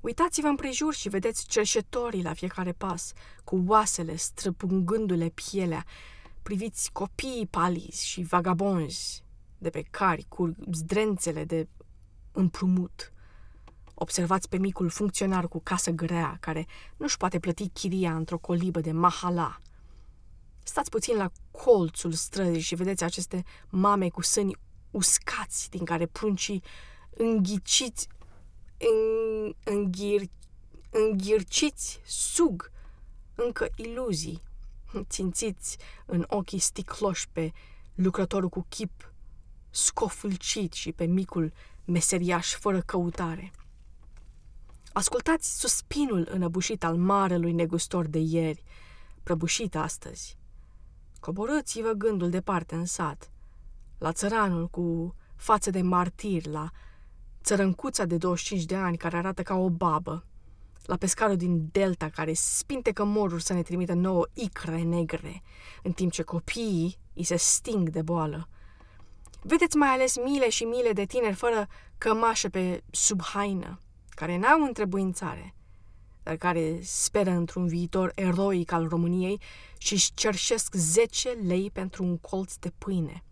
[0.01, 3.13] Uitați-vă împrejur și vedeți cerșetorii la fiecare pas,
[3.45, 5.85] cu oasele străpungându-le pielea.
[6.43, 9.25] Priviți copiii palizi și vagabonzi
[9.59, 11.69] de pe cari cu zdrențele de
[12.33, 13.13] împrumut.
[13.95, 18.93] Observați pe micul funcționar cu casă grea, care nu-și poate plăti chiria într-o colibă de
[18.93, 19.61] mahala.
[20.69, 24.57] Stați puțin la colțul străzii și vedeți aceste mame cu sâni
[24.91, 26.62] uscați, din care pruncii
[27.11, 28.09] înghiciți
[28.79, 30.23] în, înghir,
[30.91, 32.71] înghirciți sug
[33.35, 34.43] încă iluzii,
[35.11, 37.53] țințiți în ochii sticloși pe
[37.95, 39.12] lucrătorul cu chip
[39.71, 41.53] scofulcit și pe micul
[41.85, 43.53] meseriaș fără căutare.
[44.93, 48.62] Ascultați suspinul înăbușit al marelui negustor de ieri,
[49.23, 50.37] prăbușit astăzi.
[51.21, 53.31] Coborâți-vă gândul departe în sat,
[53.99, 56.71] la țăranul cu față de martir, la
[57.43, 60.25] țărâncuța de 25 de ani care arată ca o babă,
[60.83, 65.43] la pescarul din Delta care spinte cămoruri să ne trimită nouă icre negre,
[65.83, 68.49] în timp ce copiii îi se sting de boală.
[69.43, 71.66] Vedeți mai ales mile și mile de tineri fără
[71.99, 75.55] cămașă pe sub haină, care n-au întrebuințare,
[76.29, 79.41] dar care speră într-un viitor eroic al României
[79.79, 83.24] și își cerșesc 10 lei pentru un colț de pâine.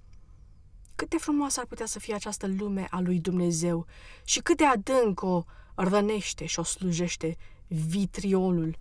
[0.95, 3.87] Cât de frumoasă ar putea să fie această lume a lui Dumnezeu
[4.25, 5.45] și cât de adânc o
[5.75, 7.37] rănește și o slujește
[7.67, 8.79] vitriolul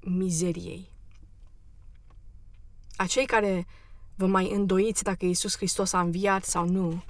[0.00, 0.92] mizeriei.
[2.96, 3.66] Acei care
[4.14, 7.02] vă mai îndoiți dacă Iisus Hristos a înviat sau nu,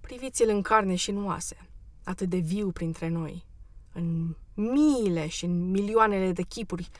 [0.00, 1.68] priviți-l în carne și în oase,
[2.04, 3.44] atât de viu printre noi,
[3.92, 6.90] în miile și în milioanele de chipuri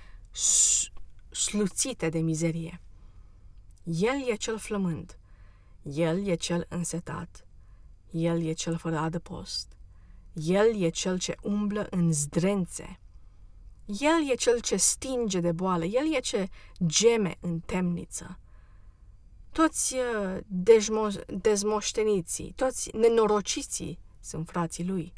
[1.31, 2.81] sluțite de mizerie.
[3.85, 5.19] El e cel flământ,
[5.83, 7.47] el e cel însetat,
[8.11, 9.77] El e cel fără adăpost,
[10.33, 13.01] El e cel ce umblă în zdrențe,
[13.87, 16.49] El e cel ce stinge de boală, El e ce
[16.87, 18.39] geme în temniță.
[19.53, 25.13] Toți uh, dejmo- dezmoșteniții, toți nenorociții sunt frații lui.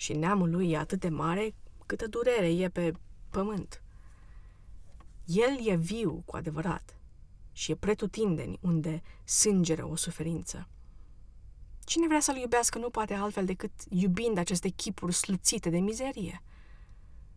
[0.00, 1.54] Și neamul lui e atât de mare
[1.86, 2.92] câtă durere e pe
[3.30, 3.82] pământ.
[5.24, 6.96] El e viu cu adevărat
[7.52, 10.68] și e pretutindeni unde sângere o suferință.
[11.84, 16.42] Cine vrea să-L iubească nu poate altfel decât iubind aceste chipuri sluțite de mizerie.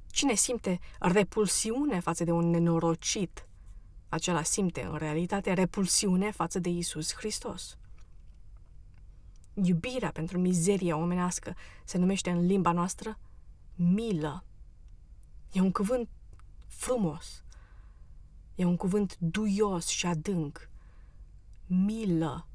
[0.08, 3.48] Cine simte repulsiune față de un nenorocit,
[4.10, 7.78] acela simte în realitate repulsiune față de Isus Hristos.
[9.54, 13.20] Iubirea pentru mizeria omenească se numește în limba noastră
[13.76, 14.44] milă.
[15.52, 16.10] E un cuvânt
[16.68, 17.44] frumos,
[18.62, 20.70] E un cuvânt duios și adânc.
[21.66, 22.48] Milă.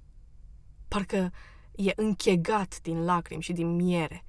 [0.89, 1.33] Parcă
[1.77, 4.25] e închegat din lacrimi și din miere.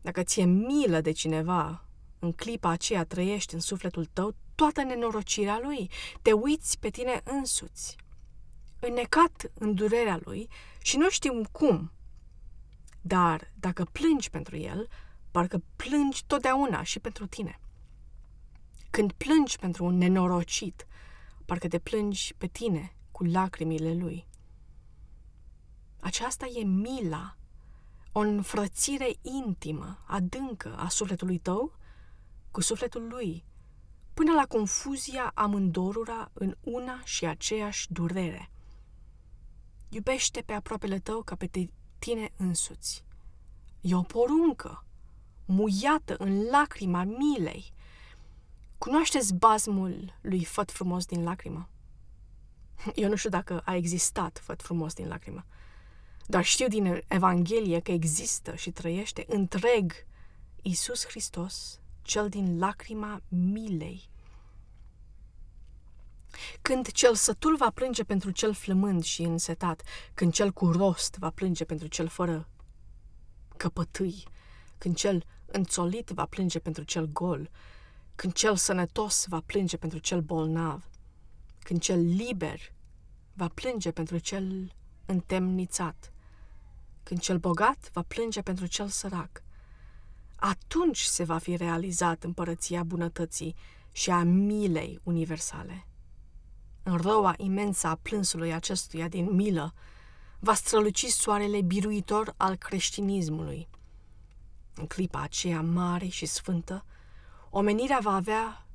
[0.00, 1.84] Dacă ți-e milă de cineva,
[2.18, 5.90] în clipa aceea trăiești în sufletul tău toată nenorocirea lui.
[6.22, 7.96] Te uiți pe tine însuți.
[8.80, 10.48] Înnecat în durerea lui
[10.82, 11.92] și nu știm cum.
[13.00, 14.88] Dar dacă plângi pentru el,
[15.30, 17.60] parcă plângi totdeauna și pentru tine.
[18.90, 20.86] Când plângi pentru un nenorocit,
[21.44, 24.26] parcă te plângi pe tine cu lacrimile lui.
[26.00, 27.36] Aceasta e mila,
[28.12, 31.76] o înfrățire intimă, adâncă a sufletului tău
[32.50, 33.44] cu sufletul lui,
[34.14, 38.50] până la confuzia amândorura în una și aceeași durere.
[39.88, 41.50] Iubește pe aproapele tău ca pe
[41.98, 43.04] tine însuți.
[43.80, 44.84] E o poruncă,
[45.44, 47.72] muiată în lacrima milei,
[48.78, 51.68] Cunoașteți bazmul lui Făt frumos din lacrimă?
[52.94, 55.44] Eu nu știu dacă a existat Făt frumos din lacrimă,
[56.26, 59.92] dar știu din Evanghelie că există și trăiește întreg
[60.62, 64.08] Isus Hristos, cel din lacrima milei.
[66.62, 69.82] Când cel sătul va plânge pentru cel flămând și însetat,
[70.14, 72.48] când cel cu rost va plânge pentru cel fără
[73.56, 74.24] căpătâi,
[74.78, 77.50] când cel înțolit va plânge pentru cel gol,
[78.14, 80.88] când cel sănătos va plânge pentru cel bolnav,
[81.58, 82.60] când cel liber
[83.32, 84.72] va plânge pentru cel
[85.06, 86.12] întemnițat,
[87.02, 89.42] când cel bogat va plânge pentru cel sărac.
[90.36, 93.54] atunci se va fi realizat împărăția bunătății
[93.92, 95.86] și a milei universale.
[96.88, 99.74] În răua imensă a plânsului acestuia din milă,
[100.38, 103.68] va străluci soarele biruitor al creștinismului.
[104.74, 106.84] În clipa aceea mare și sfântă,
[107.50, 108.66] omenirea va avea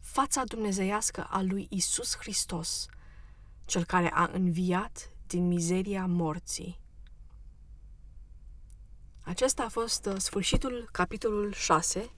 [0.00, 2.86] fața dumnezeiască a lui Isus Hristos,
[3.64, 6.80] cel care a înviat din mizeria morții.
[9.22, 12.10] Acesta a fost uh, sfârșitul capitolul 6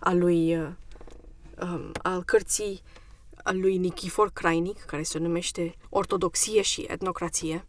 [0.00, 0.72] al lui uh,
[1.60, 2.82] um, al cărții
[3.42, 7.66] al lui Nikifor Crainic, care se numește Ortodoxie și etnocrație.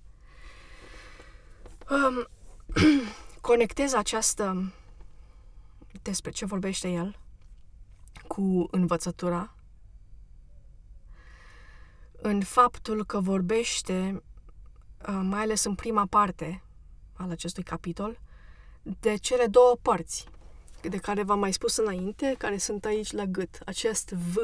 [1.89, 2.27] Um,
[3.41, 4.73] conectez această
[6.01, 7.19] despre ce vorbește el
[8.27, 9.55] cu învățătura
[12.23, 14.23] în faptul că vorbește,
[15.07, 16.63] uh, mai ales în prima parte
[17.13, 18.19] al acestui capitol,
[18.99, 20.27] de cele două părți,
[20.81, 24.37] de care v-am mai spus înainte, care sunt aici la gât, acest V,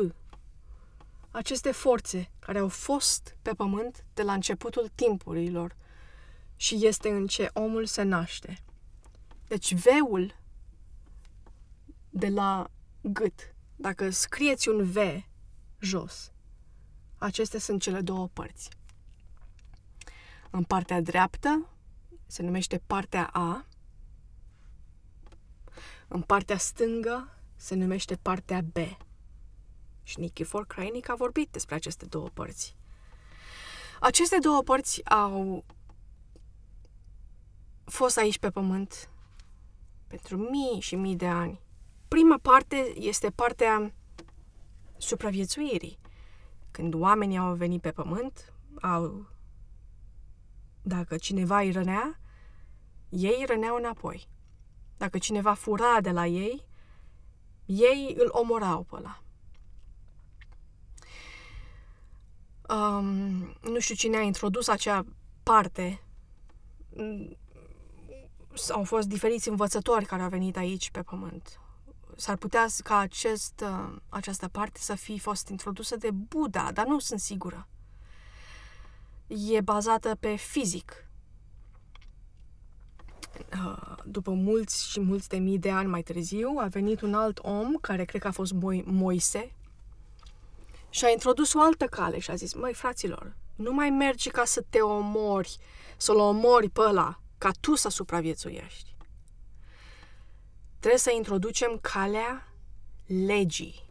[1.32, 5.76] aceste forțe care au fost pe pământ de la începutul timpurilor
[6.56, 8.64] și este în ce omul se naște.
[9.48, 10.36] Deci veul
[12.10, 12.72] de la
[13.02, 14.98] gât, dacă scrieți un V
[15.80, 16.32] jos,
[17.18, 18.70] acestea sunt cele două părți.
[20.50, 21.70] În partea dreaptă
[22.26, 23.66] se numește partea A,
[26.08, 28.78] în partea stângă se numește partea B.
[30.10, 32.76] Și Nikifor Crainic a vorbit despre aceste două părți.
[34.00, 35.66] Aceste două părți au
[37.86, 39.10] fost aici pe pământ
[40.08, 41.62] pentru mii și mii de ani.
[42.08, 43.94] Prima parte este partea
[44.98, 46.00] supraviețuirii.
[46.72, 49.30] Când oamenii au venit pe pământ, au...
[50.82, 52.20] Dacă cineva îi rănea,
[53.10, 54.28] ei răneau înapoi.
[54.98, 56.66] Dacă cineva fura de la ei,
[57.66, 59.24] ei îl omorau pe ăla.
[62.70, 65.06] Um, nu știu cine a introdus acea
[65.44, 66.04] parte.
[68.72, 71.60] Au fost diferiți învățători care au venit aici pe pământ.
[72.16, 77.00] S-ar putea ca acest, uh, această parte să fi fost introdusă de Buddha, dar nu
[77.00, 77.68] sunt sigură.
[79.28, 81.10] E bazată pe fizic,
[83.54, 87.40] Uh, după mulți și mulți de mii de ani mai târziu, a venit un alt
[87.42, 89.52] om, care cred că a fost Moi- Moise,
[90.90, 94.46] și a introdus o altă cale și a zis, măi, fraților, nu mai mergi ca
[94.46, 95.58] să te omori,
[95.98, 98.96] să-l omori pe ăla, ca tu să supraviețuiești.
[100.80, 102.54] Trebuie să introducem calea
[103.06, 103.88] legii.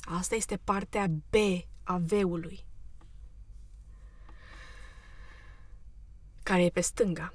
[0.00, 1.34] Asta este partea B
[1.82, 2.64] a veului,
[6.42, 7.32] care e pe stânga.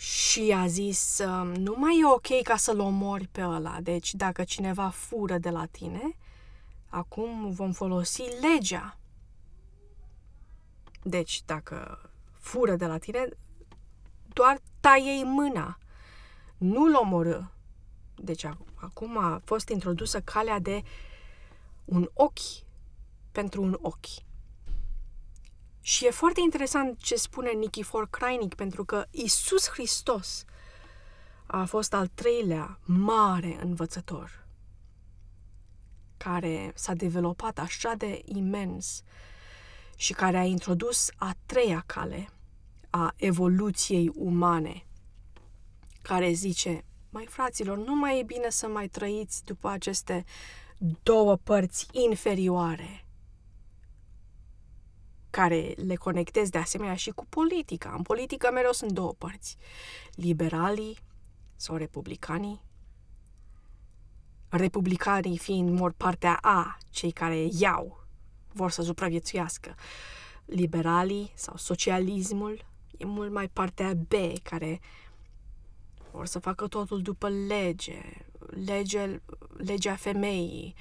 [0.00, 1.20] Și a zis,
[1.54, 5.66] nu mai e ok ca să-l omori pe ăla, deci dacă cineva fură de la
[5.66, 6.16] tine,
[6.88, 8.98] acum vom folosi legea.
[11.02, 13.28] Deci, dacă fură de la tine,
[14.28, 15.78] doar taie mâna,
[16.56, 17.40] nu-l omorâ.
[18.14, 18.44] Deci
[18.74, 20.82] acum a fost introdusă calea de
[21.84, 22.64] un ochi
[23.32, 24.28] pentru un ochi.
[25.90, 30.44] Și e foarte interesant ce spune Nikifor Crainic, pentru că Isus Hristos
[31.46, 34.46] a fost al treilea mare învățător
[36.16, 39.02] care s-a dezvoltat așa de imens
[39.96, 42.28] și care a introdus a treia cale
[42.90, 44.86] a evoluției umane,
[46.02, 50.24] care zice, mai fraților, nu mai e bine să mai trăiți după aceste
[51.02, 53.04] două părți inferioare,
[55.30, 57.94] care le conectez de asemenea și cu politica.
[57.96, 59.56] În politică mereu sunt două părți.
[60.14, 60.98] Liberalii
[61.56, 62.60] sau republicanii.
[64.48, 68.04] Republicanii fiind mor partea A, cei care iau,
[68.52, 69.74] vor să supraviețuiască.
[70.44, 72.64] Liberalii sau socialismul
[72.96, 74.12] e mult mai partea B,
[74.42, 74.80] care
[76.10, 78.02] vor să facă totul după lege,
[78.64, 79.20] lege
[79.56, 80.74] legea femeii,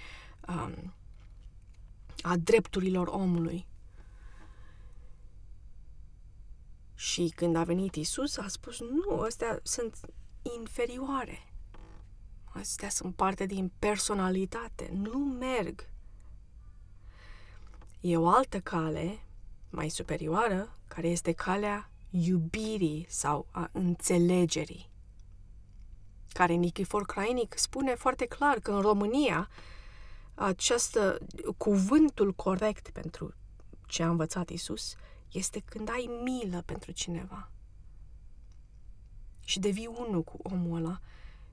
[0.48, 0.94] um,
[2.22, 3.68] a drepturilor omului.
[7.00, 9.96] Și când a venit Isus, a spus, nu, astea sunt
[10.58, 11.54] inferioare.
[12.44, 15.90] Astea sunt parte din personalitate, nu merg.
[18.00, 19.20] E o altă cale,
[19.70, 24.90] mai superioară, care este calea iubirii sau a înțelegerii.
[26.34, 29.50] Care Nikifor Crainic spune foarte clar că în România
[30.34, 30.98] acest
[31.58, 33.34] cuvântul corect pentru
[33.86, 34.96] ce a învățat Isus
[35.32, 37.52] este când ai milă pentru cineva.
[39.46, 41.00] și devii unul cu omul ăla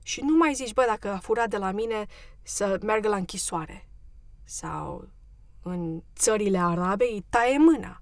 [0.03, 2.05] și nu mai zici, bă, dacă a furat de la mine
[2.41, 3.89] să meargă la închisoare
[4.43, 5.09] sau
[5.61, 8.01] în țările arabe îi taie mâna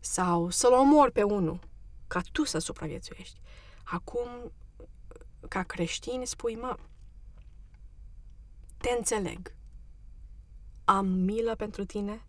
[0.00, 1.58] sau să-l omori pe unul
[2.06, 3.40] ca tu să supraviețuiești.
[3.84, 4.52] Acum,
[5.48, 6.76] ca creștin, spui, mă,
[8.76, 9.54] te înțeleg.
[10.84, 12.26] Am milă pentru tine.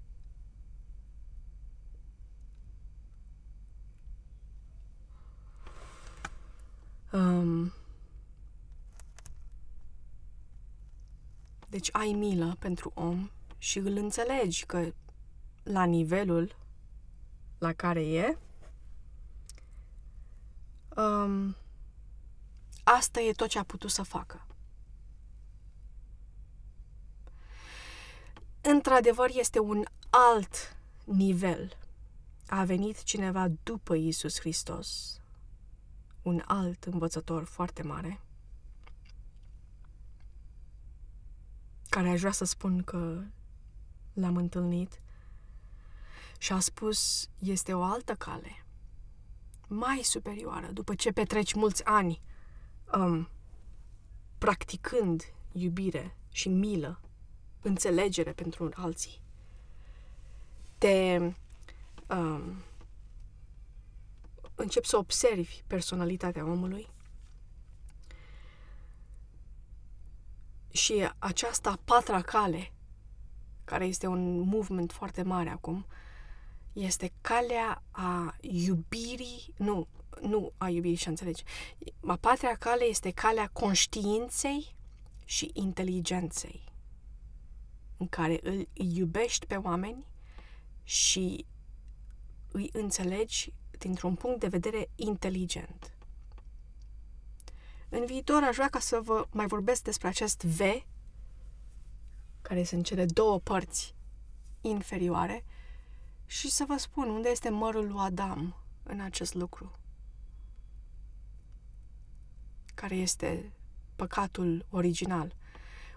[7.12, 7.74] Um,
[11.70, 14.94] deci ai milă pentru om și îl înțelegi că
[15.64, 16.56] la nivelul
[17.58, 18.38] la care e,
[20.96, 21.56] um,
[22.84, 24.46] asta e tot ce a putut să facă.
[28.62, 31.78] Într-adevăr, este un alt nivel.
[32.48, 35.19] A venit cineva după Isus Hristos,
[36.22, 38.22] un alt învățător foarte mare,
[41.90, 43.24] care aș vrea să spun că
[44.14, 45.02] l-am întâlnit
[46.38, 48.66] și a spus este o altă cale,
[49.68, 52.22] mai superioară, după ce petreci mulți ani
[52.94, 53.30] um,
[54.38, 57.02] practicând iubire și milă,
[57.62, 59.22] înțelegere pentru alții.
[60.78, 61.20] Te
[62.08, 62.64] um,
[64.62, 66.88] începi să observi personalitatea omului
[70.70, 72.74] și aceasta patra cale,
[73.64, 75.86] care este un movement foarte mare acum,
[76.74, 79.88] este calea a iubirii, nu,
[80.22, 81.44] nu a iubirii și a înțelege.
[82.06, 84.76] A patra cale este calea conștiinței
[85.26, 86.64] și inteligenței,
[87.98, 90.06] în care îl iubești pe oameni
[90.84, 91.46] și
[92.52, 95.94] îi înțelegi dintr-un punct de vedere inteligent.
[97.90, 100.60] În viitor aș vrea ca să vă mai vorbesc despre acest V,
[102.42, 103.96] care sunt cele două părți
[104.62, 105.46] inferioare,
[106.26, 109.72] și să vă spun unde este mărul lui Adam în acest lucru.
[112.76, 113.52] Care este
[113.96, 115.36] păcatul original?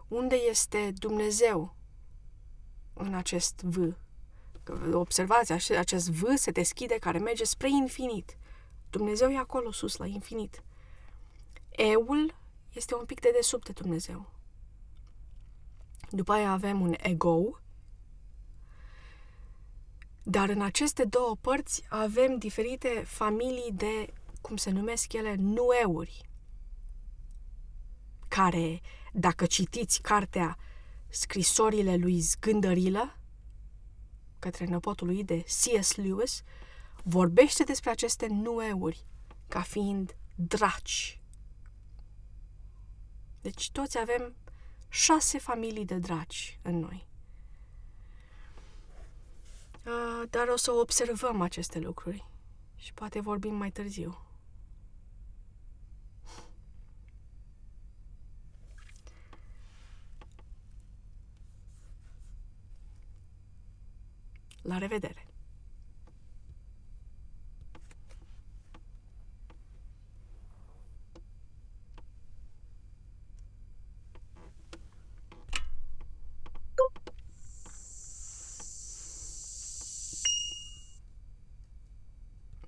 [0.08, 1.74] Unde este Dumnezeu
[2.94, 3.96] în acest V?
[4.92, 8.36] Observați, acest V se deschide care merge spre infinit.
[8.90, 10.62] Dumnezeu e acolo sus, la infinit.
[11.68, 12.34] Eul
[12.72, 14.30] este un pic de desubt de Dumnezeu.
[16.10, 17.60] După aia avem un ego,
[20.22, 26.28] dar în aceste două părți avem diferite familii de, cum se numesc ele, nueuri,
[28.28, 28.80] care,
[29.12, 30.58] dacă citiți cartea
[31.08, 33.16] Scrisorile lui Zgândărilă,
[34.42, 35.94] către nepotul lui de C.S.
[35.94, 36.42] Lewis,
[37.02, 39.04] vorbește despre aceste nueuri
[39.48, 41.20] ca fiind draci.
[43.40, 44.34] Deci toți avem
[44.88, 47.06] șase familii de draci în noi.
[49.86, 52.26] Uh, dar o să observăm aceste lucruri
[52.76, 54.18] și poate vorbim mai târziu.
[64.64, 65.31] La revedere!